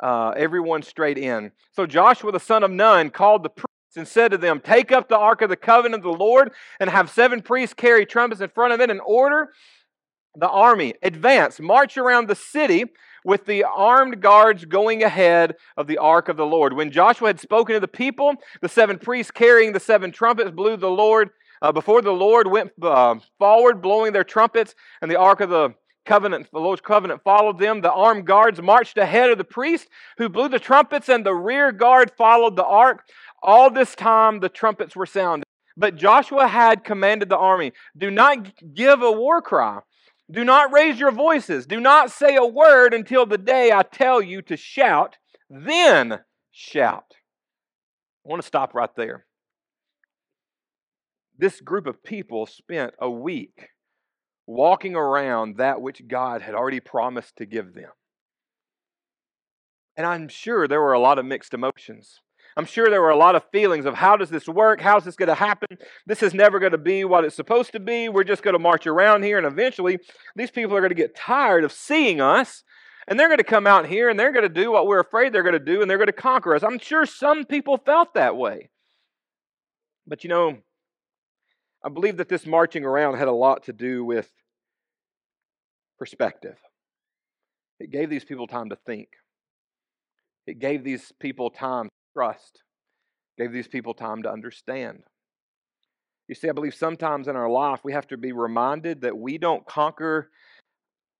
uh, 0.02 0.30
everyone 0.36 0.82
straight 0.82 1.18
in. 1.18 1.52
So 1.72 1.86
Joshua 1.86 2.32
the 2.32 2.40
son 2.40 2.62
of 2.62 2.70
Nun 2.70 3.10
called 3.10 3.42
the 3.42 3.50
priests 3.50 3.96
and 3.96 4.06
said 4.06 4.30
to 4.32 4.38
them, 4.38 4.60
Take 4.60 4.92
up 4.92 5.08
the 5.08 5.18
ark 5.18 5.42
of 5.42 5.48
the 5.48 5.56
covenant 5.56 6.04
of 6.04 6.12
the 6.12 6.18
Lord 6.18 6.52
and 6.80 6.90
have 6.90 7.10
seven 7.10 7.40
priests 7.40 7.74
carry 7.74 8.04
trumpets 8.04 8.40
in 8.40 8.50
front 8.50 8.72
of 8.72 8.80
it 8.80 8.90
in 8.90 9.00
order 9.00 9.50
the 10.36 10.48
army. 10.48 10.94
Advance, 11.02 11.60
march 11.60 11.96
around 11.96 12.28
the 12.28 12.34
city 12.34 12.84
with 13.24 13.46
the 13.46 13.64
armed 13.64 14.20
guards 14.20 14.64
going 14.64 15.02
ahead 15.02 15.54
of 15.76 15.86
the 15.86 15.98
ark 15.98 16.28
of 16.28 16.36
the 16.36 16.46
Lord. 16.46 16.72
When 16.72 16.90
Joshua 16.90 17.28
had 17.28 17.40
spoken 17.40 17.74
to 17.74 17.80
the 17.80 17.88
people, 17.88 18.34
the 18.60 18.68
seven 18.68 18.98
priests 18.98 19.30
carrying 19.30 19.72
the 19.72 19.80
seven 19.80 20.10
trumpets 20.10 20.50
blew 20.50 20.76
the 20.76 20.90
Lord. 20.90 21.30
Uh, 21.60 21.70
before 21.70 22.02
the 22.02 22.12
Lord 22.12 22.48
went 22.48 22.72
uh, 22.82 23.14
forward, 23.38 23.80
blowing 23.80 24.12
their 24.12 24.24
trumpets, 24.24 24.74
and 25.00 25.08
the 25.08 25.18
ark 25.18 25.40
of 25.40 25.50
the 25.50 25.74
covenant, 26.04 26.48
the 26.52 26.58
Lord's 26.58 26.80
covenant 26.80 27.22
followed 27.22 27.60
them. 27.60 27.80
The 27.80 27.92
armed 27.92 28.26
guards 28.26 28.60
marched 28.60 28.98
ahead 28.98 29.30
of 29.30 29.38
the 29.38 29.44
priest 29.44 29.86
who 30.18 30.28
blew 30.28 30.48
the 30.48 30.58
trumpets, 30.58 31.08
and 31.08 31.24
the 31.24 31.34
rear 31.34 31.70
guard 31.70 32.10
followed 32.18 32.56
the 32.56 32.64
ark. 32.64 33.04
All 33.42 33.70
this 33.70 33.94
time 33.94 34.40
the 34.40 34.48
trumpets 34.48 34.96
were 34.96 35.06
sounded. 35.06 35.44
But 35.76 35.96
Joshua 35.96 36.48
had 36.48 36.84
commanded 36.84 37.28
the 37.28 37.38
army 37.38 37.72
do 37.96 38.10
not 38.10 38.52
give 38.74 39.00
a 39.00 39.12
war 39.12 39.40
cry. 39.40 39.80
Do 40.32 40.44
not 40.44 40.72
raise 40.72 40.98
your 40.98 41.10
voices. 41.10 41.66
Do 41.66 41.78
not 41.78 42.10
say 42.10 42.36
a 42.36 42.46
word 42.46 42.94
until 42.94 43.26
the 43.26 43.36
day 43.36 43.70
I 43.70 43.82
tell 43.82 44.22
you 44.22 44.40
to 44.42 44.56
shout. 44.56 45.18
Then 45.50 46.20
shout. 46.50 47.14
I 48.24 48.30
want 48.30 48.40
to 48.40 48.46
stop 48.46 48.74
right 48.74 48.94
there. 48.96 49.26
This 51.36 51.60
group 51.60 51.86
of 51.86 52.02
people 52.02 52.46
spent 52.46 52.94
a 52.98 53.10
week 53.10 53.68
walking 54.46 54.94
around 54.94 55.56
that 55.56 55.82
which 55.82 56.08
God 56.08 56.40
had 56.40 56.54
already 56.54 56.80
promised 56.80 57.36
to 57.36 57.46
give 57.46 57.74
them. 57.74 57.90
And 59.96 60.06
I'm 60.06 60.28
sure 60.28 60.66
there 60.66 60.80
were 60.80 60.94
a 60.94 61.00
lot 61.00 61.18
of 61.18 61.26
mixed 61.26 61.52
emotions. 61.52 62.20
I'm 62.56 62.66
sure 62.66 62.90
there 62.90 63.00
were 63.00 63.10
a 63.10 63.16
lot 63.16 63.34
of 63.34 63.44
feelings 63.50 63.86
of 63.86 63.94
how 63.94 64.16
does 64.16 64.30
this 64.30 64.46
work? 64.46 64.80
How's 64.80 65.04
this 65.04 65.16
going 65.16 65.28
to 65.28 65.34
happen? 65.34 65.78
This 66.06 66.22
is 66.22 66.34
never 66.34 66.58
going 66.58 66.72
to 66.72 66.78
be 66.78 67.04
what 67.04 67.24
it's 67.24 67.36
supposed 67.36 67.72
to 67.72 67.80
be. 67.80 68.08
We're 68.08 68.24
just 68.24 68.42
going 68.42 68.54
to 68.54 68.58
march 68.58 68.86
around 68.86 69.22
here, 69.22 69.38
and 69.38 69.46
eventually 69.46 69.98
these 70.36 70.50
people 70.50 70.76
are 70.76 70.80
going 70.80 70.90
to 70.90 70.94
get 70.94 71.16
tired 71.16 71.64
of 71.64 71.72
seeing 71.72 72.20
us, 72.20 72.62
and 73.08 73.18
they're 73.18 73.28
going 73.28 73.38
to 73.38 73.44
come 73.44 73.66
out 73.66 73.86
here 73.86 74.08
and 74.08 74.18
they're 74.18 74.32
going 74.32 74.42
to 74.42 74.48
do 74.48 74.70
what 74.70 74.86
we're 74.86 75.00
afraid 75.00 75.32
they're 75.32 75.42
going 75.42 75.52
to 75.52 75.58
do, 75.58 75.80
and 75.80 75.90
they're 75.90 75.98
going 75.98 76.06
to 76.06 76.12
conquer 76.12 76.54
us. 76.54 76.62
I'm 76.62 76.78
sure 76.78 77.06
some 77.06 77.44
people 77.44 77.78
felt 77.78 78.14
that 78.14 78.36
way. 78.36 78.70
But 80.06 80.24
you 80.24 80.30
know, 80.30 80.58
I 81.84 81.88
believe 81.88 82.18
that 82.18 82.28
this 82.28 82.46
marching 82.46 82.84
around 82.84 83.16
had 83.16 83.28
a 83.28 83.32
lot 83.32 83.64
to 83.64 83.72
do 83.72 84.04
with 84.04 84.30
perspective. 85.98 86.56
It 87.80 87.90
gave 87.90 88.10
these 88.10 88.24
people 88.24 88.46
time 88.46 88.70
to 88.70 88.76
think. 88.76 89.08
It 90.46 90.58
gave 90.58 90.84
these 90.84 91.12
people 91.20 91.50
time 91.50 91.88
trust. 92.12 92.62
Gave 93.38 93.52
these 93.52 93.68
people 93.68 93.94
time 93.94 94.22
to 94.24 94.30
understand. 94.30 95.02
You 96.28 96.34
see, 96.34 96.48
I 96.48 96.52
believe 96.52 96.74
sometimes 96.74 97.28
in 97.28 97.36
our 97.36 97.50
life 97.50 97.80
we 97.84 97.92
have 97.92 98.06
to 98.08 98.16
be 98.16 98.32
reminded 98.32 99.02
that 99.02 99.16
we 99.16 99.38
don't 99.38 99.66
conquer 99.66 100.30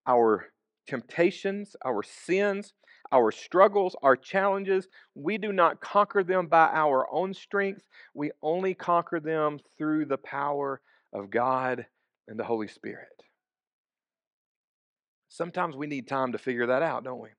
our 0.07 0.45
temptations, 0.87 1.75
our 1.85 2.03
sins, 2.03 2.73
our 3.11 3.31
struggles, 3.31 3.95
our 4.01 4.15
challenges. 4.15 4.87
We 5.15 5.37
do 5.37 5.51
not 5.51 5.81
conquer 5.81 6.23
them 6.23 6.47
by 6.47 6.69
our 6.73 7.07
own 7.11 7.33
strength. 7.33 7.83
We 8.13 8.31
only 8.41 8.73
conquer 8.73 9.19
them 9.19 9.59
through 9.77 10.05
the 10.05 10.17
power 10.17 10.81
of 11.13 11.29
God 11.29 11.85
and 12.27 12.39
the 12.39 12.43
Holy 12.43 12.67
Spirit. 12.67 13.07
Sometimes 15.29 15.75
we 15.75 15.87
need 15.87 16.07
time 16.07 16.31
to 16.31 16.37
figure 16.37 16.67
that 16.67 16.81
out, 16.81 17.03
don't 17.03 17.21
we? 17.21 17.29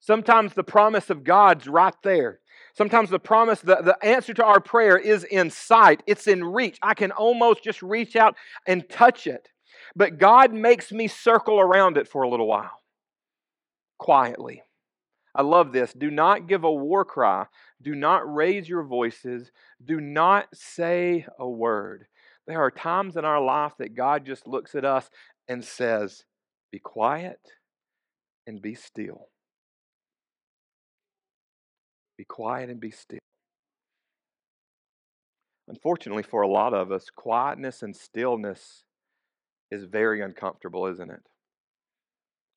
Sometimes 0.00 0.54
the 0.54 0.64
promise 0.64 1.10
of 1.10 1.24
God's 1.24 1.66
right 1.66 1.94
there. 2.02 2.40
Sometimes 2.74 3.10
the 3.10 3.18
promise, 3.18 3.60
the, 3.60 3.76
the 3.76 3.98
answer 4.02 4.32
to 4.34 4.44
our 4.44 4.60
prayer 4.60 4.96
is 4.96 5.24
in 5.24 5.50
sight, 5.50 6.02
it's 6.06 6.26
in 6.26 6.44
reach. 6.44 6.78
I 6.82 6.94
can 6.94 7.10
almost 7.10 7.64
just 7.64 7.82
reach 7.82 8.14
out 8.14 8.36
and 8.66 8.88
touch 8.88 9.26
it. 9.26 9.48
But 9.96 10.18
God 10.18 10.52
makes 10.52 10.92
me 10.92 11.08
circle 11.08 11.58
around 11.58 11.96
it 11.96 12.06
for 12.06 12.22
a 12.22 12.28
little 12.28 12.46
while, 12.46 12.70
quietly. 13.98 14.62
I 15.34 15.42
love 15.42 15.72
this. 15.72 15.92
Do 15.92 16.10
not 16.10 16.48
give 16.48 16.64
a 16.64 16.72
war 16.72 17.04
cry. 17.04 17.46
Do 17.82 17.94
not 17.94 18.32
raise 18.32 18.68
your 18.68 18.82
voices. 18.82 19.50
Do 19.84 20.00
not 20.00 20.48
say 20.54 21.26
a 21.38 21.48
word. 21.48 22.06
There 22.46 22.60
are 22.60 22.70
times 22.70 23.16
in 23.16 23.24
our 23.24 23.40
life 23.40 23.74
that 23.78 23.94
God 23.94 24.24
just 24.24 24.46
looks 24.46 24.74
at 24.74 24.84
us 24.84 25.10
and 25.48 25.64
says, 25.64 26.24
Be 26.72 26.78
quiet 26.78 27.40
and 28.46 28.62
be 28.62 28.74
still. 28.74 29.28
Be 32.18 32.24
quiet 32.24 32.68
and 32.68 32.80
be 32.80 32.90
still. 32.90 33.20
Unfortunately, 35.68 36.22
for 36.22 36.42
a 36.42 36.48
lot 36.48 36.74
of 36.74 36.90
us, 36.90 37.06
quietness 37.14 37.82
and 37.82 37.94
stillness 37.94 38.82
is 39.70 39.84
very 39.84 40.20
uncomfortable, 40.20 40.86
isn't 40.86 41.10
it? 41.10 41.22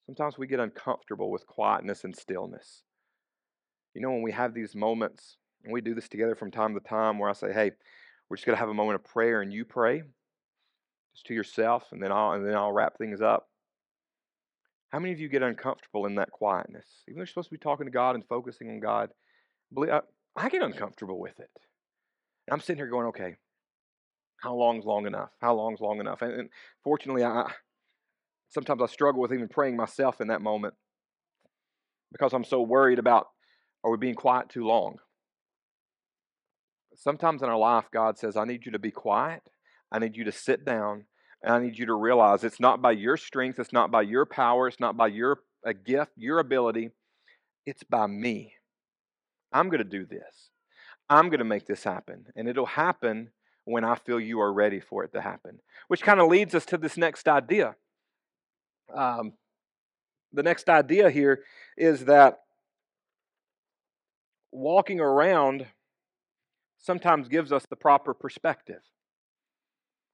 Sometimes 0.08 0.38
we 0.38 0.48
get 0.48 0.60
uncomfortable 0.60 1.30
with 1.30 1.46
quietness 1.46 2.04
and 2.04 2.16
stillness. 2.16 2.84
You 3.94 4.02
know, 4.02 4.12
when 4.12 4.24
we 4.24 4.32
have 4.32 4.54
these 4.54 4.76
moments, 4.76 5.38
and 5.64 5.72
we 5.72 5.82
do 5.82 5.94
this 5.94 6.10
together 6.10 6.36
from 6.36 6.52
time 6.52 6.74
to 6.74 6.80
time, 6.80 7.20
where 7.20 7.30
I 7.30 7.34
say, 7.34 7.54
hey, 7.54 7.72
we're 8.30 8.38
just 8.38 8.46
going 8.46 8.56
to 8.56 8.60
have 8.60 8.70
a 8.70 8.74
moment 8.74 8.96
of 8.96 9.04
prayer, 9.04 9.42
and 9.42 9.54
you 9.54 9.66
pray 9.66 10.04
just 11.14 11.28
to 11.28 11.34
yourself, 11.34 11.92
and 11.92 12.02
then 12.02 12.12
I'll, 12.12 12.32
and 12.32 12.48
then 12.48 12.56
I'll 12.56 12.72
wrap 12.72 12.98
things 12.98 13.22
up. 13.22 13.50
How 14.90 15.00
many 15.00 15.14
of 15.14 15.20
you 15.20 15.30
get 15.30 15.44
uncomfortable 15.44 16.06
in 16.06 16.16
that 16.16 16.32
quietness? 16.32 16.86
Even 17.08 17.18
though 17.18 17.22
you're 17.22 17.28
supposed 17.28 17.50
to 17.50 17.56
be 17.56 17.60
talking 17.60 17.86
to 17.86 17.92
God 17.92 18.16
and 18.16 18.26
focusing 18.26 18.70
on 18.70 18.80
God, 18.80 19.10
I, 19.78 19.82
uh, 19.90 20.02
I 20.36 20.50
get 20.50 20.64
uncomfortable 20.64 21.20
with 21.20 21.40
it. 21.40 21.50
And 22.48 22.54
I'm 22.54 22.60
sitting 22.60 22.78
here 22.78 22.88
going, 22.88 23.08
okay, 23.08 23.36
how 24.42 24.56
long's 24.56 24.86
long 24.86 25.06
enough? 25.06 25.30
How 25.40 25.54
long's 25.56 25.82
long 25.82 26.00
enough? 26.00 26.22
And, 26.22 26.34
and 26.34 26.50
fortunately, 26.84 27.24
I 27.24 27.52
sometimes 28.50 28.82
I 28.82 28.88
struggle 28.88 29.22
with 29.22 29.34
even 29.34 29.48
praying 29.48 29.78
myself 29.78 30.22
in 30.22 30.28
that 30.28 30.42
moment. 30.42 30.74
because 32.12 32.34
I'm 32.34 32.44
so 32.44 32.62
worried 32.62 33.00
about 33.00 33.28
are 33.84 33.92
we 33.92 33.98
being 33.98 34.16
quiet 34.16 34.50
too 34.50 34.66
long? 34.66 34.98
Sometimes 36.96 37.42
in 37.42 37.50
our 37.50 37.58
life, 37.58 37.86
God 37.92 38.20
says, 38.20 38.38
I 38.38 38.46
need 38.46 38.66
you 38.66 38.74
to 38.74 38.80
be 38.80 38.92
quiet. 38.92 39.42
I 39.92 40.00
need 40.00 40.16
you 40.16 40.26
to 40.26 40.32
sit 40.32 40.66
down. 40.66 41.06
And 41.42 41.54
I 41.54 41.60
need 41.60 41.80
you 41.80 41.88
to 41.88 41.96
realize 41.96 42.44
it's 42.44 42.60
not 42.60 42.82
by 42.82 42.92
your 42.92 43.18
strength, 43.18 43.58
it's 43.60 43.74
not 43.74 43.90
by 43.90 44.04
your 44.04 44.26
power, 44.28 44.68
it's 44.68 44.80
not 44.80 44.96
by 44.98 45.08
your 45.08 45.40
a 45.66 45.74
gift, 45.74 46.12
your 46.16 46.40
ability. 46.40 46.92
It's 47.66 47.84
by 47.84 48.08
me. 48.08 48.54
I'm 49.52 49.70
going 49.70 49.84
to 49.84 49.84
do 49.84 50.06
this. 50.06 50.50
I'm 51.10 51.30
going 51.30 51.40
to 51.40 51.46
make 51.46 51.68
this 51.68 51.84
happen. 51.84 52.28
And 52.36 52.48
it'll 52.48 52.66
happen 52.66 53.32
when 53.66 53.84
I 53.84 53.96
feel 53.96 54.20
you 54.20 54.40
are 54.42 54.52
ready 54.52 54.80
for 54.80 55.04
it 55.04 55.14
to 55.14 55.22
happen. 55.22 55.60
Which 55.88 56.02
kind 56.02 56.20
of 56.20 56.28
leads 56.28 56.56
us 56.56 56.66
to 56.68 56.78
this 56.78 56.98
next 56.98 57.28
idea. 57.28 57.76
Um, 58.94 59.34
the 60.34 60.44
next 60.44 60.70
idea 60.70 61.10
here 61.10 61.44
is 61.78 62.06
that 62.06 62.40
walking 64.52 65.00
around 65.00 65.66
sometimes 66.78 67.28
gives 67.28 67.52
us 67.52 67.66
the 67.70 67.76
proper 67.76 68.14
perspective. 68.14 68.82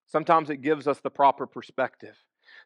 Sometimes 0.07 0.49
it 0.49 0.61
gives 0.61 0.87
us 0.87 0.99
the 0.99 1.09
proper 1.09 1.45
perspective. 1.45 2.17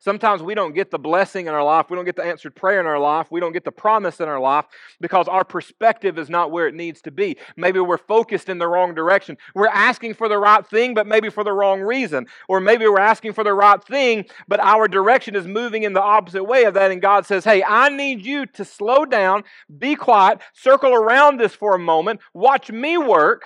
Sometimes 0.03 0.41
we 0.41 0.55
don't 0.55 0.73
get 0.73 0.89
the 0.89 0.97
blessing 0.97 1.45
in 1.45 1.53
our 1.53 1.63
life, 1.63 1.91
we 1.91 1.95
don't 1.95 2.05
get 2.05 2.15
the 2.15 2.23
answered 2.23 2.55
prayer 2.55 2.79
in 2.79 2.87
our 2.87 2.97
life, 2.97 3.27
we 3.29 3.39
don't 3.39 3.51
get 3.51 3.63
the 3.63 3.71
promise 3.71 4.19
in 4.19 4.27
our 4.27 4.39
life 4.39 4.65
because 4.99 5.27
our 5.27 5.43
perspective 5.43 6.17
is 6.17 6.27
not 6.27 6.49
where 6.49 6.67
it 6.67 6.73
needs 6.73 7.01
to 7.03 7.11
be. 7.11 7.37
Maybe 7.55 7.79
we're 7.79 7.99
focused 7.99 8.49
in 8.49 8.57
the 8.57 8.67
wrong 8.67 8.95
direction. 8.95 9.37
We're 9.53 9.67
asking 9.67 10.15
for 10.15 10.27
the 10.27 10.39
right 10.39 10.65
thing, 10.65 10.95
but 10.95 11.05
maybe 11.05 11.29
for 11.29 11.43
the 11.43 11.53
wrong 11.53 11.81
reason. 11.81 12.25
Or 12.49 12.59
maybe 12.59 12.87
we're 12.87 12.99
asking 12.99 13.33
for 13.33 13.43
the 13.43 13.53
right 13.53 13.81
thing, 13.83 14.25
but 14.47 14.59
our 14.59 14.87
direction 14.87 15.35
is 15.35 15.45
moving 15.45 15.83
in 15.83 15.93
the 15.93 16.01
opposite 16.01 16.45
way 16.45 16.63
of 16.63 16.73
that. 16.73 16.89
And 16.89 16.99
God 16.99 17.27
says, 17.27 17.43
Hey, 17.43 17.63
I 17.63 17.89
need 17.89 18.25
you 18.25 18.47
to 18.47 18.65
slow 18.65 19.05
down, 19.05 19.43
be 19.77 19.95
quiet, 19.95 20.39
circle 20.53 20.95
around 20.95 21.39
this 21.39 21.53
for 21.53 21.75
a 21.75 21.79
moment, 21.79 22.21
watch 22.33 22.71
me 22.71 22.97
work, 22.97 23.43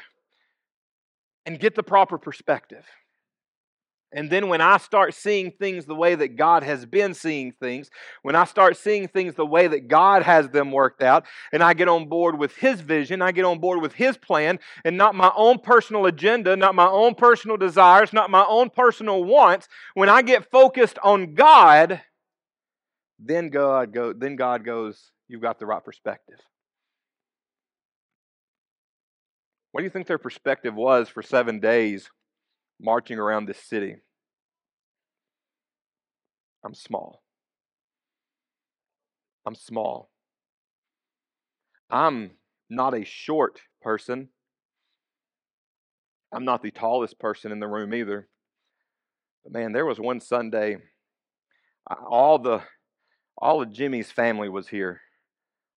and 1.46 1.60
get 1.60 1.76
the 1.76 1.84
proper 1.84 2.18
perspective. 2.18 2.86
And 4.12 4.30
then 4.30 4.48
when 4.48 4.62
I 4.62 4.78
start 4.78 5.14
seeing 5.14 5.52
things 5.52 5.86
the 5.86 5.96
way 5.96 6.16
that 6.16 6.38
God 6.38 6.64
has 6.64 6.86
been 6.86 7.14
seeing 7.14 7.52
things, 7.52 7.90
when 8.22 8.36
I 8.36 8.46
start 8.46 8.78
seeing 8.78 9.08
things 9.08 9.36
the 9.36 9.46
way 9.46 9.68
that 9.68 9.88
God 9.88 10.24
has 10.24 10.48
them 10.50 10.72
worked 10.72 11.04
out, 11.04 11.26
and 11.52 11.62
I 11.62 11.74
get 11.74 11.90
on 11.90 12.08
board 12.08 12.40
with 12.40 12.56
His 12.56 12.80
vision, 12.82 13.22
I 13.22 13.32
get 13.32 13.46
on 13.46 13.60
board 13.60 13.82
with 13.82 13.94
His 13.94 14.16
plan, 14.16 14.60
and 14.86 14.98
not 14.98 15.16
my 15.16 15.32
own 15.36 15.60
personal 15.60 16.06
agenda, 16.06 16.56
not 16.56 16.76
my 16.76 16.88
own 16.88 17.16
personal 17.16 17.58
desires, 17.58 18.14
not 18.14 18.30
my 18.30 18.46
own 18.48 18.70
personal 18.70 19.24
wants, 19.24 19.68
when 19.96 20.08
I 20.08 20.22
get 20.22 20.50
focused 20.50 20.98
on 21.04 21.34
God, 21.34 22.02
then 23.20 23.50
God, 23.50 23.92
go, 23.92 24.14
then 24.14 24.36
God 24.36 24.64
goes, 24.64 25.12
You've 25.28 25.42
got 25.42 25.60
the 25.60 25.66
right 25.66 25.84
perspective. 25.84 26.40
What 29.72 29.82
do 29.82 29.84
you 29.86 29.90
think 29.90 30.08
their 30.08 30.20
perspective 30.20 30.74
was 30.74 31.10
for 31.10 31.22
seven 31.22 31.60
days 31.60 32.10
marching 32.80 33.20
around 33.20 33.48
this 33.48 33.60
city? 33.60 33.96
I'm 36.64 36.74
small. 36.74 37.22
I'm 39.46 39.56
small. 39.56 40.10
I'm 41.90 42.32
not 42.70 42.96
a 42.96 43.06
short 43.06 43.62
person. 43.82 44.30
I'm 46.34 46.46
not 46.46 46.64
the 46.64 46.72
tallest 46.72 47.20
person 47.20 47.52
in 47.52 47.60
the 47.60 47.68
room 47.68 47.94
either. 47.94 48.28
But 49.44 49.54
man, 49.54 49.72
there 49.72 49.86
was 49.86 50.00
one 50.00 50.20
Sunday, 50.20 50.78
all 51.88 52.40
the 52.40 52.62
all 53.38 53.62
of 53.62 53.72
Jimmy's 53.72 54.12
family 54.12 54.50
was 54.50 54.68
here. 54.68 55.02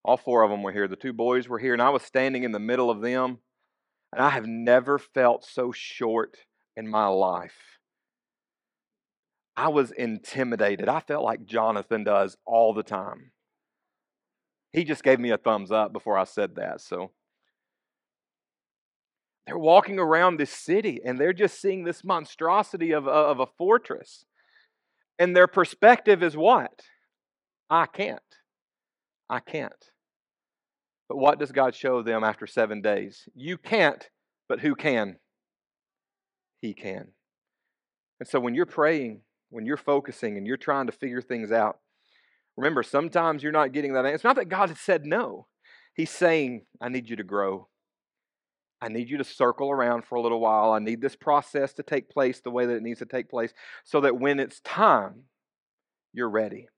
All 0.04 0.16
four 0.16 0.42
of 0.42 0.50
them 0.50 0.62
were 0.62 0.72
here. 0.72 0.88
The 0.88 0.96
two 0.96 1.12
boys 1.12 1.48
were 1.48 1.58
here, 1.58 1.74
and 1.74 1.82
I 1.82 1.90
was 1.90 2.02
standing 2.02 2.44
in 2.44 2.52
the 2.52 2.58
middle 2.58 2.90
of 2.90 3.02
them. 3.02 3.38
And 4.12 4.22
I 4.22 4.30
have 4.30 4.46
never 4.46 4.98
felt 4.98 5.44
so 5.44 5.70
short 5.70 6.38
in 6.78 6.86
my 6.86 7.08
life. 7.08 7.80
I 9.56 9.68
was 9.68 9.90
intimidated. 9.90 10.88
I 10.88 11.00
felt 11.00 11.24
like 11.24 11.44
Jonathan 11.44 12.04
does 12.04 12.36
all 12.46 12.72
the 12.72 12.84
time. 12.84 13.32
He 14.72 14.84
just 14.84 15.02
gave 15.02 15.18
me 15.18 15.30
a 15.30 15.38
thumbs 15.38 15.72
up 15.72 15.92
before 15.92 16.16
I 16.16 16.22
said 16.22 16.54
that. 16.54 16.80
So 16.80 17.10
they're 19.44 19.58
walking 19.58 19.98
around 19.98 20.36
this 20.36 20.52
city 20.52 21.00
and 21.04 21.18
they're 21.18 21.32
just 21.32 21.60
seeing 21.60 21.82
this 21.82 22.04
monstrosity 22.04 22.92
of, 22.92 23.08
of 23.08 23.40
a 23.40 23.46
fortress. 23.46 24.24
And 25.18 25.34
their 25.34 25.48
perspective 25.48 26.22
is 26.22 26.36
what? 26.36 26.82
I 27.68 27.86
can't. 27.86 28.20
I 29.28 29.40
can't. 29.40 29.90
But 31.08 31.16
what 31.16 31.40
does 31.40 31.50
God 31.50 31.74
show 31.74 32.02
them 32.02 32.22
after 32.22 32.46
seven 32.46 32.80
days? 32.80 33.28
You 33.34 33.58
can't, 33.58 34.08
but 34.48 34.60
who 34.60 34.76
can? 34.76 35.16
He 36.60 36.74
can. 36.74 37.08
And 38.20 38.28
so 38.28 38.40
when 38.40 38.54
you're 38.54 38.66
praying, 38.66 39.20
when 39.50 39.64
you're 39.64 39.76
focusing 39.76 40.36
and 40.36 40.46
you're 40.46 40.56
trying 40.56 40.86
to 40.86 40.92
figure 40.92 41.22
things 41.22 41.52
out, 41.52 41.78
remember, 42.56 42.82
sometimes 42.82 43.42
you're 43.42 43.52
not 43.52 43.72
getting 43.72 43.92
that 43.92 44.04
answer. 44.04 44.14
It's 44.14 44.24
not 44.24 44.36
that 44.36 44.48
God 44.48 44.68
has 44.68 44.80
said 44.80 45.06
no. 45.06 45.46
He's 45.94 46.10
saying, 46.10 46.62
I 46.80 46.88
need 46.88 47.08
you 47.08 47.16
to 47.16 47.24
grow. 47.24 47.68
I 48.80 48.88
need 48.88 49.10
you 49.10 49.18
to 49.18 49.24
circle 49.24 49.70
around 49.70 50.04
for 50.04 50.14
a 50.14 50.20
little 50.20 50.40
while. 50.40 50.72
I 50.72 50.78
need 50.78 51.00
this 51.00 51.16
process 51.16 51.72
to 51.74 51.82
take 51.82 52.08
place 52.08 52.40
the 52.40 52.50
way 52.50 52.66
that 52.66 52.76
it 52.76 52.82
needs 52.82 53.00
to 53.00 53.06
take 53.06 53.28
place 53.28 53.52
so 53.84 54.00
that 54.02 54.18
when 54.18 54.38
it's 54.38 54.60
time, 54.60 55.24
you're 56.12 56.30
ready. 56.30 56.68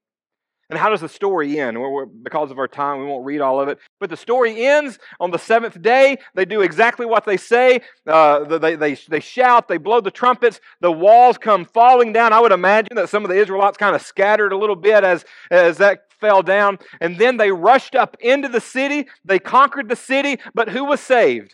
And 0.71 0.79
how 0.79 0.89
does 0.89 1.01
the 1.01 1.09
story 1.09 1.59
end? 1.59 1.79
We're, 1.79 2.05
because 2.05 2.49
of 2.49 2.57
our 2.57 2.67
time, 2.69 2.99
we 2.99 3.05
won't 3.05 3.25
read 3.25 3.41
all 3.41 3.59
of 3.59 3.67
it. 3.67 3.77
But 3.99 4.09
the 4.09 4.15
story 4.15 4.65
ends 4.65 4.99
on 5.19 5.29
the 5.29 5.37
seventh 5.37 5.81
day. 5.81 6.17
They 6.33 6.45
do 6.45 6.61
exactly 6.61 7.05
what 7.05 7.25
they 7.25 7.35
say. 7.35 7.81
Uh, 8.07 8.57
they, 8.57 8.77
they, 8.77 8.93
they 8.93 9.19
shout, 9.19 9.67
they 9.67 9.75
blow 9.75 9.99
the 9.99 10.11
trumpets, 10.11 10.61
the 10.79 10.91
walls 10.91 11.37
come 11.37 11.65
falling 11.65 12.13
down. 12.13 12.31
I 12.31 12.39
would 12.39 12.53
imagine 12.53 12.95
that 12.95 13.09
some 13.09 13.25
of 13.25 13.29
the 13.29 13.35
Israelites 13.35 13.75
kind 13.75 13.97
of 13.97 14.01
scattered 14.01 14.53
a 14.53 14.57
little 14.57 14.77
bit 14.77 15.03
as, 15.03 15.25
as 15.51 15.77
that 15.79 16.03
fell 16.21 16.41
down. 16.41 16.79
And 17.01 17.17
then 17.17 17.35
they 17.35 17.51
rushed 17.51 17.93
up 17.93 18.15
into 18.21 18.47
the 18.47 18.61
city. 18.61 19.07
They 19.25 19.39
conquered 19.39 19.89
the 19.89 19.97
city. 19.97 20.39
But 20.55 20.69
who 20.69 20.85
was 20.85 21.01
saved? 21.01 21.53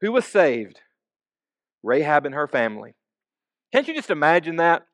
Who 0.00 0.12
was 0.12 0.24
saved? 0.24 0.80
Rahab 1.82 2.24
and 2.24 2.34
her 2.34 2.48
family. 2.48 2.94
Can't 3.70 3.86
you 3.86 3.94
just 3.94 4.08
imagine 4.08 4.56
that? 4.56 4.86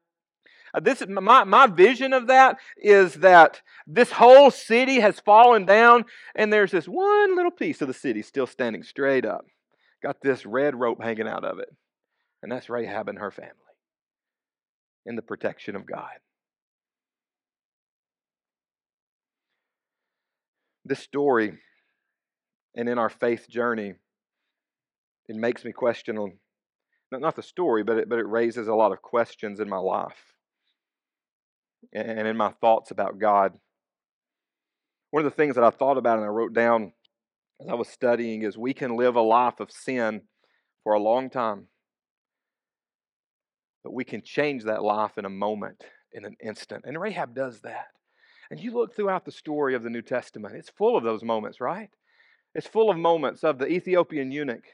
Uh, 0.73 0.81
this 0.81 1.03
my, 1.09 1.45
my 1.45 1.67
vision 1.67 2.13
of 2.13 2.29
that 2.29 2.59
is 2.77 3.15
that 3.15 3.61
this 3.87 4.13
whole 4.13 4.51
city 4.51 5.01
has 5.01 5.19
fallen 5.21 5.67
down, 5.67 6.05
and 6.35 6.53
there's 6.53 6.71
this 6.71 6.87
one 6.87 7.37
little 7.37 7.51
piece 7.51 7.81
of 7.81 7.89
the 7.89 7.95
city 7.95 8.23
still 8.23 8.47
standing 8.47 8.83
straight 8.83 9.25
up. 9.25 9.45
Got 10.03 10.17
this 10.23 10.47
red 10.47 10.79
rope 10.79 11.03
hanging 11.03 11.29
out 11.29 11.45
of 11.45 11.59
it. 11.59 11.69
And 12.43 12.51
that's 12.51 12.71
Rahab 12.71 13.09
and 13.09 13.19
her 13.19 13.31
family 13.31 13.53
in 15.05 15.17
the 15.17 15.23
protection 15.23 15.77
of 15.77 15.87
God. 15.87 16.11
This 20.85 21.01
story, 21.01 21.59
and 22.75 22.89
in 22.89 22.99
our 22.99 23.11
faith 23.11 23.49
journey, 23.49 23.95
it 25.29 25.37
makes 25.37 25.65
me 25.65 25.73
question 25.73 26.17
on 26.17 26.33
not 27.13 27.37
the 27.37 27.43
story, 27.43 27.83
but 27.83 27.99
it, 27.99 28.09
but 28.09 28.19
it 28.19 28.27
raises 28.27 28.69
a 28.69 28.75
lot 28.75 28.93
of 28.93 29.03
questions 29.03 29.61
in 29.61 29.69
my 29.69 29.79
life 29.79 30.35
and 31.93 32.27
in 32.27 32.37
my 32.37 32.51
thoughts 32.61 32.91
about 32.91 33.19
God. 33.19 33.59
One 35.11 35.25
of 35.25 35.31
the 35.31 35.37
things 35.37 35.57
that 35.57 35.65
I 35.65 35.71
thought 35.71 35.99
about 35.99 36.19
and 36.19 36.25
I 36.25 36.29
wrote 36.29 36.55
down 36.55 36.93
as 37.61 37.69
I 37.69 37.75
was 37.75 37.89
studying 37.89 38.43
is 38.43 38.57
we 38.57 38.75
can 38.75 38.97
live 38.97 39.17
a 39.17 39.21
life 39.21 39.61
of 39.61 39.71
sin 39.71 40.23
for 40.85 40.93
a 40.93 41.01
long 41.01 41.31
time, 41.31 41.67
but 43.83 43.93
we 43.93 44.05
can 44.05 44.23
change 44.23 44.65
that 44.65 44.83
life 44.83 45.19
in 45.19 45.25
a 45.25 45.31
moment, 45.31 45.85
in 46.13 46.25
an 46.25 46.37
instant. 46.43 46.85
And 46.87 47.01
Rahab 47.01 47.35
does 47.35 47.61
that. 47.63 47.89
And 48.51 48.59
you 48.59 48.73
look 48.73 48.95
throughout 48.95 49.25
the 49.25 49.33
story 49.33 49.75
of 49.75 49.83
the 49.83 49.91
New 49.91 50.03
Testament, 50.03 50.57
it's 50.57 50.71
full 50.71 50.97
of 50.97 51.05
those 51.05 51.23
moments, 51.23 51.61
right? 51.61 51.91
It's 52.55 52.67
full 52.67 52.91
of 52.91 52.97
moments 52.97 53.45
of 53.45 53.59
the 53.59 53.67
Ethiopian 53.67 54.33
eunuch. 54.33 54.65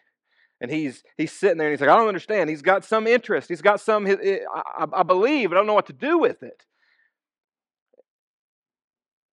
And 0.60 0.70
he's 0.70 1.02
he's 1.18 1.32
sitting 1.32 1.58
there 1.58 1.66
and 1.66 1.74
he's 1.74 1.82
like, 1.82 1.90
I 1.90 1.96
don't 1.96 2.08
understand. 2.08 2.48
He's 2.48 2.62
got 2.62 2.82
some 2.82 3.06
interest. 3.06 3.50
He's 3.50 3.60
got 3.60 3.78
some. 3.78 4.06
I, 4.06 4.86
I 4.90 5.02
believe. 5.02 5.52
I 5.52 5.54
don't 5.54 5.66
know 5.66 5.74
what 5.74 5.86
to 5.88 5.92
do 5.92 6.16
with 6.16 6.42
it 6.42 6.64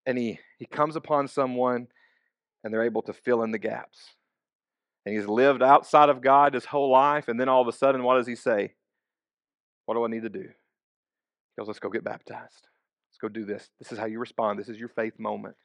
and 0.06 0.18
he, 0.18 0.40
he 0.60 0.66
comes 0.66 0.96
upon 0.96 1.28
someone 1.28 1.88
and 2.64 2.74
they're 2.74 2.84
able 2.84 3.02
to 3.04 3.14
fill 3.14 3.44
in 3.44 3.52
the 3.52 3.58
gaps. 3.58 4.12
And 5.06 5.16
he's 5.16 5.28
lived 5.28 5.62
outside 5.62 6.10
of 6.10 6.22
God 6.22 6.54
his 6.54 6.66
whole 6.66 6.90
life, 6.90 7.28
and 7.28 7.40
then 7.40 7.50
all 7.50 7.62
of 7.62 7.68
a 7.68 7.74
sudden, 7.74 8.04
what 8.04 8.16
does 8.16 8.28
he 8.28 8.36
say? 8.36 8.74
What 9.86 9.96
do 9.96 10.06
I 10.06 10.08
need 10.08 10.24
to 10.24 10.30
do? 10.30 10.40
He 10.40 11.60
goes, 11.60 11.68
Let's 11.68 11.80
go 11.80 11.90
get 11.90 12.06
baptized. 12.06 12.68
Let's 13.12 13.20
go 13.22 13.28
do 13.28 13.46
this. 13.46 13.70
This 13.80 13.92
is 13.92 14.00
how 14.00 14.06
you 14.06 14.20
respond. 14.20 14.60
This 14.60 14.70
is 14.70 14.80
your 14.80 14.90
faith 14.90 15.20
moment. 15.20 15.56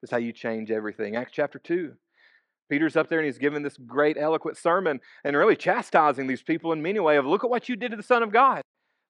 This 0.00 0.08
is 0.08 0.10
how 0.10 0.18
you 0.18 0.32
change 0.32 0.70
everything. 0.70 1.16
Acts 1.16 1.32
chapter 1.32 1.58
2. 1.58 1.92
Peter's 2.68 2.96
up 2.96 3.08
there 3.08 3.18
and 3.18 3.26
he's 3.26 3.38
giving 3.38 3.62
this 3.62 3.78
great, 3.78 4.18
eloquent 4.18 4.58
sermon 4.58 5.00
and 5.24 5.36
really 5.36 5.56
chastising 5.56 6.26
these 6.26 6.42
people 6.42 6.72
in 6.72 6.82
many 6.82 7.00
ways 7.00 7.18
of 7.18 7.24
look 7.24 7.44
at 7.44 7.50
what 7.50 7.68
you 7.68 7.76
did 7.76 7.92
to 7.92 7.96
the 7.96 8.02
Son 8.02 8.22
of 8.22 8.30
God, 8.30 8.60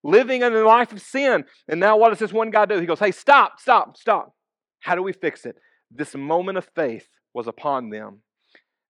living 0.05 0.43
in 0.43 0.53
a 0.55 0.63
life 0.65 0.93
of 0.93 1.03
sin. 1.03 1.45
And 1.67 1.81
now 1.81 1.97
what 1.97 2.11
does 2.11 2.21
this 2.21 2.33
one 2.33 2.51
guy 2.51 2.67
do? 2.67 2.79
He 2.79 2.87
goes, 2.87 3.01
Hey, 3.01 3.11
stop, 3.11 3.59
stop, 3.59 3.97
stop. 3.97 4.35
How 4.81 4.95
do 4.95 5.03
we 5.03 5.13
fix 5.13 5.45
it? 5.47 5.57
this 5.91 6.15
moment 6.15 6.59
of 6.59 6.69
faith 6.75 7.09
was 7.35 7.47
upon 7.47 7.91
them. 7.91 8.21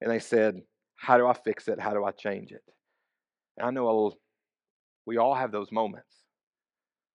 And 0.01 0.11
they 0.11 0.19
said, 0.19 0.63
How 0.97 1.19
do 1.19 1.27
I 1.27 1.35
fix 1.35 1.69
it? 1.69 1.81
How 1.81 1.93
do 1.93 2.05
I 2.05 2.11
change 2.11 2.53
it? 2.53 2.63
And 3.57 3.67
I 3.67 3.71
know 3.71 4.13
we 5.07 5.17
all 5.17 5.35
have 5.35 5.53
those 5.53 5.73
moments. 5.73 6.15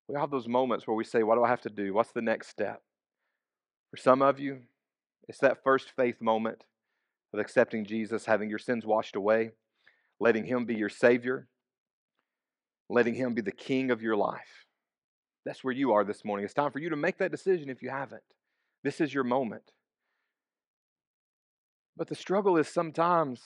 We 0.09 0.17
all 0.17 0.23
have 0.23 0.31
those 0.31 0.49
moments 0.49 0.87
where 0.87 0.97
we 0.97 1.05
say, 1.05 1.23
What 1.23 1.37
do 1.37 1.45
I 1.45 1.49
have 1.49 1.63
to 1.63 1.71
do? 1.71 1.95
What's 1.95 2.13
the 2.13 2.23
next 2.23 2.49
step? 2.49 2.83
For 3.91 3.97
some 3.97 4.23
of 4.23 4.41
you, 4.41 4.61
it's 5.29 5.39
that 5.39 5.63
first 5.63 5.93
faith 5.97 6.21
moment 6.21 6.65
of 7.33 7.41
accepting 7.41 7.85
Jesus, 7.85 8.27
having 8.27 8.51
your 8.51 8.59
sins 8.59 8.85
washed 8.85 9.17
away, 9.17 9.51
letting 10.19 10.45
Him 10.45 10.65
be 10.65 10.75
your 10.75 10.89
Savior, 10.89 11.47
letting 12.89 13.15
Him 13.15 13.35
be 13.35 13.43
the 13.43 13.53
King 13.53 13.91
of 13.91 14.03
your 14.03 14.17
life. 14.17 14.67
That's 15.45 15.65
where 15.65 15.75
you 15.75 15.93
are 15.93 16.05
this 16.05 16.25
morning. 16.25 16.45
It's 16.45 16.55
time 16.55 16.71
for 16.71 16.79
you 16.79 16.91
to 16.91 16.97
make 16.97 17.19
that 17.19 17.31
decision 17.31 17.69
if 17.69 17.83
you 17.83 17.91
haven't. 17.91 18.23
This 18.83 19.01
is 19.01 19.15
your 19.15 19.25
moment. 19.25 19.73
But 21.97 22.09
the 22.09 22.15
struggle 22.15 22.57
is 22.57 22.69
sometimes 22.69 23.41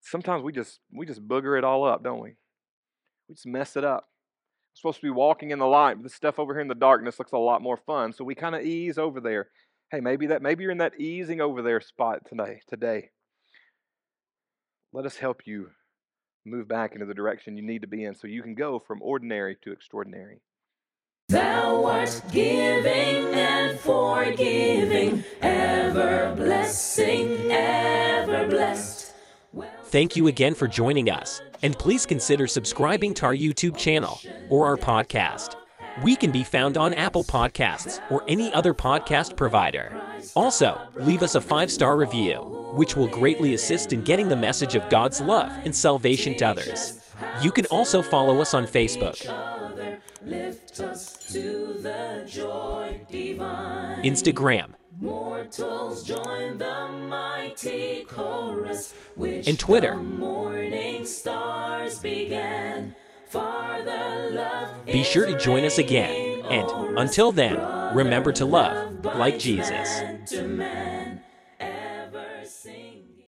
sometimes 0.00 0.42
we 0.42 0.52
just 0.52 0.80
we 0.92 1.06
just 1.06 1.26
booger 1.26 1.58
it 1.58 1.64
all 1.64 1.84
up, 1.84 2.02
don't 2.02 2.20
we? 2.20 2.36
We 3.28 3.34
just 3.34 3.46
mess 3.46 3.76
it 3.76 3.84
up. 3.84 4.08
We're 4.72 4.80
supposed 4.80 5.00
to 5.00 5.06
be 5.06 5.10
walking 5.10 5.50
in 5.50 5.58
the 5.58 5.66
light, 5.66 5.94
but 5.94 6.04
the 6.04 6.08
stuff 6.08 6.38
over 6.38 6.54
here 6.54 6.62
in 6.62 6.68
the 6.68 6.74
darkness 6.74 7.18
looks 7.18 7.32
a 7.32 7.38
lot 7.38 7.62
more 7.62 7.76
fun. 7.76 8.12
So 8.12 8.24
we 8.24 8.34
kind 8.34 8.54
of 8.54 8.62
ease 8.62 8.98
over 8.98 9.20
there. 9.20 9.48
Hey, 9.90 10.00
maybe 10.00 10.26
that 10.28 10.42
maybe 10.42 10.62
you're 10.62 10.72
in 10.72 10.78
that 10.78 10.98
easing 11.00 11.40
over 11.40 11.62
there 11.62 11.80
spot 11.80 12.20
today. 12.28 12.60
Today. 12.68 13.10
Let 14.92 15.04
us 15.04 15.16
help 15.16 15.42
you 15.46 15.68
move 16.46 16.66
back 16.66 16.94
into 16.94 17.04
the 17.04 17.14
direction 17.14 17.56
you 17.56 17.62
need 17.62 17.82
to 17.82 17.88
be 17.88 18.04
in 18.04 18.14
so 18.14 18.26
you 18.26 18.42
can 18.42 18.54
go 18.54 18.78
from 18.78 19.02
ordinary 19.02 19.56
to 19.62 19.72
extraordinary. 19.72 20.40
Thou 21.30 21.84
art 21.84 22.22
giving 22.32 23.34
and 23.34 23.78
forgiving, 23.78 25.22
ever 25.42 26.34
blessing, 26.34 27.50
ever 27.50 28.48
blessed. 28.48 29.12
Thank 29.84 30.16
you 30.16 30.28
again 30.28 30.54
for 30.54 30.66
joining 30.66 31.10
us, 31.10 31.42
and 31.62 31.78
please 31.78 32.06
consider 32.06 32.46
subscribing 32.46 33.12
to 33.12 33.26
our 33.26 33.34
YouTube 33.34 33.76
channel 33.76 34.18
or 34.48 34.64
our 34.64 34.78
podcast. 34.78 35.56
We 36.02 36.16
can 36.16 36.30
be 36.30 36.44
found 36.44 36.78
on 36.78 36.94
Apple 36.94 37.24
Podcasts 37.24 38.00
or 38.10 38.24
any 38.26 38.50
other 38.54 38.72
podcast 38.72 39.36
provider. 39.36 40.00
Also, 40.34 40.80
leave 40.94 41.22
us 41.22 41.34
a 41.34 41.42
five 41.42 41.70
star 41.70 41.98
review, 41.98 42.38
which 42.72 42.96
will 42.96 43.08
greatly 43.08 43.52
assist 43.52 43.92
in 43.92 44.00
getting 44.00 44.30
the 44.30 44.36
message 44.36 44.74
of 44.74 44.88
God's 44.88 45.20
love 45.20 45.52
and 45.66 45.76
salvation 45.76 46.38
to 46.38 46.46
others. 46.46 47.00
You 47.42 47.50
can 47.50 47.66
also 47.66 48.00
follow 48.00 48.40
us 48.40 48.54
on 48.54 48.66
Facebook. 48.66 49.26
Lift 50.24 50.80
us 50.80 51.17
to 51.32 51.74
the 51.80 52.24
joy 52.26 53.00
divine. 53.10 54.02
Instagram, 54.02 54.72
Mortals 55.00 56.02
join 56.02 56.58
the 56.58 56.88
mighty 57.08 58.04
chorus, 58.04 58.94
which 59.14 59.46
And 59.46 59.58
Twitter. 59.58 59.94
the 59.94 60.02
morning 60.02 61.04
stars 61.04 61.98
began. 61.98 62.94
Farther 63.26 64.30
love 64.30 64.86
be 64.86 65.04
sure 65.04 65.26
to 65.26 65.38
join 65.38 65.64
us 65.64 65.76
again. 65.76 66.42
And 66.50 66.98
until 66.98 67.30
then, 67.30 67.58
remember 67.94 68.32
to 68.32 68.46
love 68.46 69.04
like 69.04 69.38
Jesus. 69.38 70.00